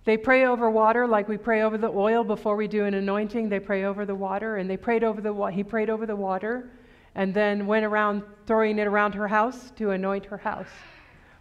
They 0.07 0.16
pray 0.16 0.47
over 0.47 0.71
water 0.71 1.07
like 1.07 1.29
we 1.29 1.37
pray 1.37 1.62
over 1.62 1.77
the 1.77 1.88
oil 1.88 2.23
before 2.23 2.55
we 2.55 2.69
do 2.69 2.85
an 2.85 2.95
anointing. 2.95 3.49
They 3.49 3.59
pray 3.59 3.85
over 3.85 4.07
the 4.07 4.14
water, 4.14 4.57
and 4.57 4.71
they 4.71 4.77
prayed 4.77 5.03
over 5.03 5.21
the 5.21 5.35
he 5.47 5.64
prayed 5.64 5.90
over 5.90 6.07
the 6.07 6.14
water, 6.14 6.71
and 7.16 7.35
then 7.35 7.66
went 7.66 7.85
around 7.85 8.23
throwing 8.47 8.79
it 8.79 8.87
around 8.87 9.14
her 9.14 9.27
house 9.27 9.73
to 9.77 9.90
anoint 9.90 10.27
her 10.27 10.37
house. 10.38 10.71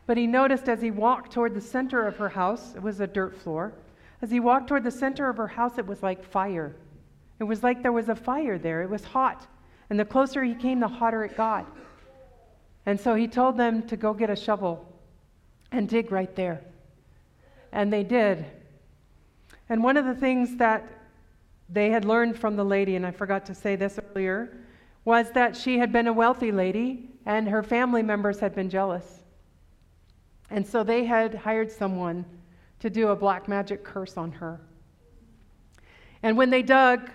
But 0.08 0.18
he 0.18 0.26
noticed 0.26 0.68
as 0.68 0.82
he 0.82 0.90
walked 0.90 1.32
toward 1.32 1.54
the 1.54 1.62
center 1.62 2.08
of 2.08 2.18
her 2.18 2.30
house, 2.30 2.74
it 2.76 2.82
was 2.82 3.00
a 3.02 3.08
dirt 3.08 3.36
floor. 3.36 3.74
As 4.24 4.32
he 4.32 4.40
walked 4.40 4.68
toward 4.68 4.84
the 4.84 4.92
center 4.92 5.30
of 5.30 5.38
her 5.38 5.48
house, 5.48 5.78
it 5.78 5.86
was 5.86 6.02
like 6.02 6.24
fire. 6.24 6.76
It 7.40 7.44
was 7.44 7.62
like 7.62 7.84
there 7.84 7.92
was 7.92 8.10
a 8.10 8.16
fire 8.16 8.58
there. 8.58 8.82
It 8.82 8.90
was 8.90 9.04
hot. 9.04 9.48
And 9.90 10.00
the 10.00 10.06
closer 10.06 10.44
he 10.44 10.56
came, 10.56 10.80
the 10.80 10.88
hotter 10.88 11.24
it 11.24 11.38
got. 11.38 11.66
And 12.88 13.00
so 13.00 13.14
he 13.14 13.28
told 13.28 13.58
them 13.58 13.84
to 13.88 13.96
go 13.96 14.12
get 14.14 14.32
a 14.32 14.36
shovel 14.36 14.92
and 15.78 15.88
dig 15.90 16.12
right 16.12 16.36
there. 16.36 16.62
And 17.72 17.92
they 17.92 18.04
did. 18.04 18.46
And 19.70 19.84
one 19.84 19.98
of 19.98 20.06
the 20.06 20.16
things 20.16 20.58
that 20.58 20.88
they 21.70 21.90
had 21.90 22.06
learned 22.06 22.38
from 22.38 22.56
the 22.56 22.64
lady, 22.64 22.96
and 22.96 23.06
I 23.06 23.12
forgot 23.12 23.46
to 23.48 23.56
say 23.56 23.76
this 23.76 24.00
earlier, 24.12 24.58
was 25.04 25.32
that 25.32 25.56
she 25.56 25.78
had 25.78 25.92
been 25.92 26.08
a 26.08 26.14
wealthy 26.14 26.52
lady 26.52 27.10
and 27.26 27.48
her 27.48 27.64
family 27.64 28.04
members 28.04 28.40
had 28.40 28.54
been 28.54 28.70
jealous. 28.70 29.24
And 30.50 30.66
so 30.66 30.84
they 30.84 31.06
had 31.06 31.34
hired 31.34 31.72
someone 31.72 32.26
to 32.80 32.90
do 32.90 33.08
a 33.08 33.16
black 33.16 33.48
magic 33.48 33.84
curse 33.84 34.18
on 34.18 34.32
her. 34.32 34.62
And 36.22 36.38
when 36.38 36.50
they 36.50 36.62
dug 36.62 37.10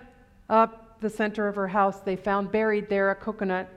up 0.49 1.01
the 1.01 1.11
center 1.11 1.46
of 1.46 1.55
her 1.57 1.68
house, 1.68 2.01
they 2.01 2.16
found 2.16 2.51
buried 2.51 2.88
there 2.88 3.11
a 3.11 3.14
coconut. 3.14 3.68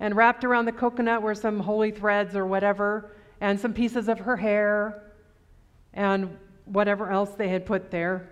And 0.00 0.16
wrapped 0.16 0.44
around 0.44 0.64
the 0.64 0.72
coconut 0.72 1.22
were 1.22 1.34
some 1.34 1.60
holy 1.60 1.90
threads 1.90 2.34
or 2.34 2.46
whatever, 2.46 3.15
and 3.40 3.58
some 3.58 3.72
pieces 3.72 4.08
of 4.08 4.20
her 4.20 4.36
hair, 4.36 5.02
and 5.92 6.36
whatever 6.64 7.10
else 7.10 7.30
they 7.30 7.48
had 7.48 7.64
put 7.66 7.90
there. 7.90 8.30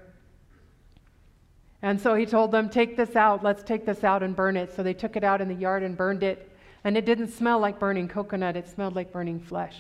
And 1.82 2.00
so 2.00 2.14
he 2.14 2.24
told 2.24 2.50
them, 2.50 2.68
Take 2.68 2.96
this 2.96 3.14
out, 3.14 3.42
let's 3.42 3.62
take 3.62 3.84
this 3.84 4.04
out 4.04 4.22
and 4.22 4.34
burn 4.34 4.56
it. 4.56 4.74
So 4.74 4.82
they 4.82 4.94
took 4.94 5.16
it 5.16 5.24
out 5.24 5.40
in 5.40 5.48
the 5.48 5.54
yard 5.54 5.82
and 5.82 5.96
burned 5.96 6.22
it. 6.22 6.50
And 6.82 6.96
it 6.96 7.06
didn't 7.06 7.28
smell 7.28 7.58
like 7.58 7.78
burning 7.78 8.08
coconut, 8.08 8.56
it 8.56 8.68
smelled 8.68 8.94
like 8.94 9.12
burning 9.12 9.40
flesh. 9.40 9.76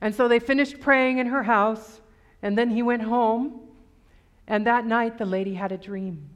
And 0.00 0.14
so 0.14 0.28
they 0.28 0.40
finished 0.40 0.80
praying 0.80 1.18
in 1.18 1.28
her 1.28 1.42
house, 1.42 2.00
and 2.42 2.58
then 2.58 2.70
he 2.70 2.82
went 2.82 3.02
home. 3.02 3.60
And 4.46 4.66
that 4.66 4.84
night, 4.84 5.18
the 5.18 5.24
lady 5.24 5.54
had 5.54 5.72
a 5.72 5.78
dream. 5.78 6.28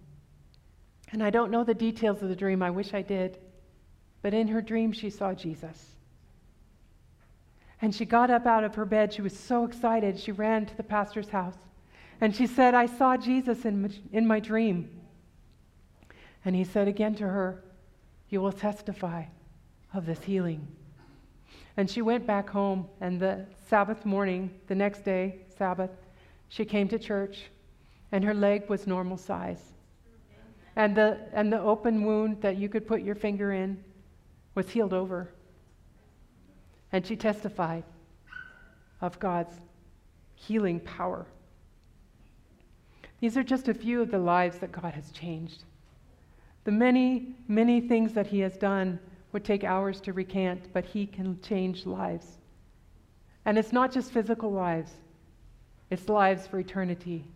And 1.12 1.23
I 1.23 1.31
don't 1.31 1.51
know 1.51 1.64
the 1.64 1.75
details 1.75 2.23
of 2.23 2.29
the 2.29 2.37
dream, 2.37 2.62
I 2.62 2.71
wish 2.71 2.95
I 2.95 3.03
did. 3.03 3.38
But 4.23 4.35
in 4.35 4.49
her 4.49 4.62
dream, 4.62 4.92
she 4.92 5.11
saw 5.11 5.35
Jesus. 5.35 5.96
And 7.83 7.95
she 7.95 8.05
got 8.05 8.31
up 8.31 8.47
out 8.47 8.65
of 8.65 8.75
her 8.75 8.85
bed. 8.85 9.12
She 9.12 9.23
was 9.23 9.39
so 9.39 9.65
excited. 9.65 10.19
She 10.19 10.33
ran 10.33 10.67
to 10.67 10.77
the 10.77 10.83
pastor's 10.83 11.29
house. 11.29 11.57
And 12.21 12.35
she 12.35 12.47
said, 12.47 12.75
I 12.75 12.87
saw 12.87 13.17
Jesus 13.17 13.65
in 13.65 13.93
in 14.12 14.27
my 14.27 14.41
dream. 14.41 14.91
And 16.45 16.55
he 16.55 16.65
said 16.65 16.89
again 16.89 17.15
to 17.17 17.25
her, 17.25 17.65
You 18.31 18.41
will 18.41 18.53
testify 18.53 19.25
of 19.93 20.07
this 20.07 20.23
healing. 20.23 20.67
And 21.77 21.91
she 21.91 22.01
went 22.01 22.27
back 22.27 22.49
home, 22.49 22.89
and 23.01 23.21
the 23.21 23.45
Sabbath 23.69 24.07
morning, 24.07 24.51
the 24.67 24.75
next 24.75 25.05
day, 25.05 25.41
Sabbath, 25.59 25.91
she 26.49 26.65
came 26.65 26.89
to 26.89 26.99
church, 26.99 27.51
and 28.12 28.25
her 28.25 28.33
leg 28.33 28.69
was 28.69 28.87
normal 28.87 29.19
size. 29.19 29.73
And 30.77 30.97
the, 30.97 31.19
and 31.33 31.53
the 31.53 31.61
open 31.61 32.05
wound 32.05 32.41
that 32.43 32.57
you 32.57 32.69
could 32.69 32.87
put 32.87 33.03
your 33.03 33.15
finger 33.15 33.53
in 33.53 33.83
was 34.55 34.71
healed 34.71 34.93
over. 34.93 35.31
And 36.97 37.07
she 37.07 37.15
testified 37.15 37.85
of 39.03 39.21
God's 39.21 39.61
healing 40.35 40.81
power. 40.81 41.27
These 43.21 43.37
are 43.37 43.43
just 43.43 43.69
a 43.69 43.75
few 43.75 44.01
of 44.01 44.11
the 44.11 44.19
lives 44.19 44.57
that 44.61 44.73
God 44.73 44.95
has 44.95 45.11
changed. 45.11 45.65
The 46.65 46.73
many, 46.73 47.35
many 47.49 47.83
things 47.83 48.15
that 48.15 48.27
He 48.27 48.39
has 48.39 48.57
done 48.57 48.99
would 49.33 49.45
take 49.45 49.63
hours 49.63 50.01
to 50.01 50.15
recant, 50.15 50.73
but 50.73 50.87
He 50.87 51.07
can 51.07 51.39
change 51.43 51.85
lives. 51.85 52.39
And 53.45 53.59
it's 53.59 53.75
not 53.75 53.93
just 53.93 54.11
physical 54.11 54.51
lives, 54.51 54.93
it's 55.91 56.09
lives 56.09 56.47
for 56.47 56.59
eternity. 56.59 57.27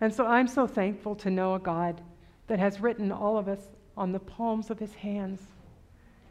And 0.00 0.14
so 0.14 0.26
I'm 0.26 0.48
so 0.48 0.66
thankful 0.66 1.14
to 1.16 1.30
know 1.30 1.56
a 1.56 1.58
God 1.58 2.00
that 2.46 2.58
has 2.58 2.80
written 2.80 3.12
all 3.12 3.36
of 3.36 3.48
us 3.48 3.68
on 3.98 4.12
the 4.12 4.18
palms 4.18 4.70
of 4.70 4.78
His 4.78 4.94
hands, 4.94 5.42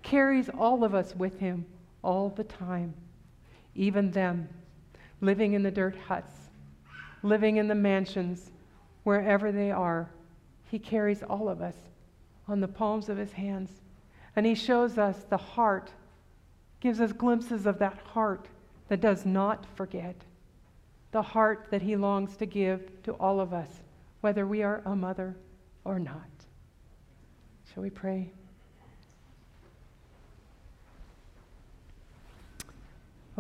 carries 0.01 0.49
all 0.49 0.84
of 0.84 0.95
us 0.95 1.15
with 1.15 1.38
Him 1.38 1.67
all 2.03 2.29
the 2.29 2.43
time, 2.43 2.93
even 3.75 4.11
them, 4.11 4.49
living 5.19 5.53
in 5.53 5.63
the 5.63 5.71
dirt 5.71 5.95
huts, 5.95 6.33
living 7.23 7.57
in 7.57 7.67
the 7.67 7.75
mansions, 7.75 8.51
wherever 9.03 9.51
they 9.51 9.71
are. 9.71 10.09
He 10.69 10.79
carries 10.79 11.23
all 11.23 11.49
of 11.49 11.61
us 11.61 11.75
on 12.47 12.59
the 12.59 12.67
palms 12.67 13.09
of 13.09 13.17
his 13.17 13.33
hands. 13.33 13.69
And 14.35 14.45
he 14.45 14.55
shows 14.55 14.97
us 14.97 15.25
the 15.29 15.37
heart, 15.37 15.91
gives 16.79 17.01
us 17.01 17.11
glimpses 17.11 17.65
of 17.65 17.79
that 17.79 17.97
heart 17.97 18.47
that 18.87 19.01
does 19.01 19.25
not 19.25 19.65
forget, 19.75 20.15
the 21.11 21.21
heart 21.21 21.67
that 21.71 21.81
he 21.81 21.95
longs 21.95 22.37
to 22.37 22.45
give 22.45 23.03
to 23.03 23.13
all 23.13 23.39
of 23.39 23.53
us, 23.53 23.69
whether 24.21 24.45
we 24.45 24.63
are 24.63 24.81
a 24.85 24.95
mother 24.95 25.35
or 25.83 25.99
not. 25.99 26.29
Shall 27.73 27.83
we 27.83 27.89
pray? 27.89 28.31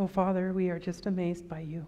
Oh, 0.01 0.07
Father, 0.07 0.51
we 0.51 0.71
are 0.71 0.79
just 0.79 1.05
amazed 1.05 1.47
by 1.47 1.59
you. 1.59 1.85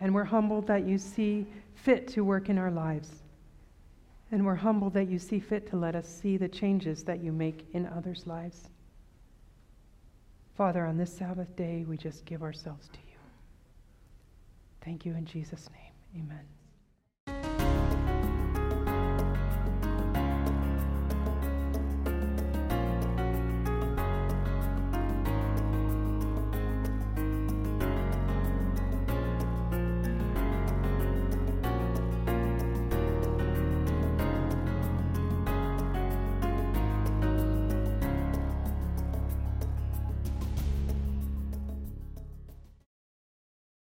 And 0.00 0.12
we're 0.12 0.24
humbled 0.24 0.66
that 0.66 0.84
you 0.84 0.98
see 0.98 1.46
fit 1.76 2.08
to 2.08 2.24
work 2.24 2.48
in 2.48 2.58
our 2.58 2.72
lives. 2.72 3.22
And 4.32 4.44
we're 4.44 4.56
humbled 4.56 4.94
that 4.94 5.08
you 5.08 5.20
see 5.20 5.38
fit 5.38 5.64
to 5.70 5.76
let 5.76 5.94
us 5.94 6.08
see 6.08 6.36
the 6.36 6.48
changes 6.48 7.04
that 7.04 7.22
you 7.22 7.30
make 7.30 7.66
in 7.72 7.86
others' 7.86 8.26
lives. 8.26 8.68
Father, 10.56 10.84
on 10.84 10.96
this 10.96 11.16
Sabbath 11.16 11.54
day, 11.54 11.84
we 11.86 11.96
just 11.96 12.24
give 12.24 12.42
ourselves 12.42 12.88
to 12.88 12.98
you. 13.08 13.18
Thank 14.84 15.06
you 15.06 15.14
in 15.14 15.24
Jesus' 15.24 15.70
name. 15.70 16.24
Amen. 16.24 16.53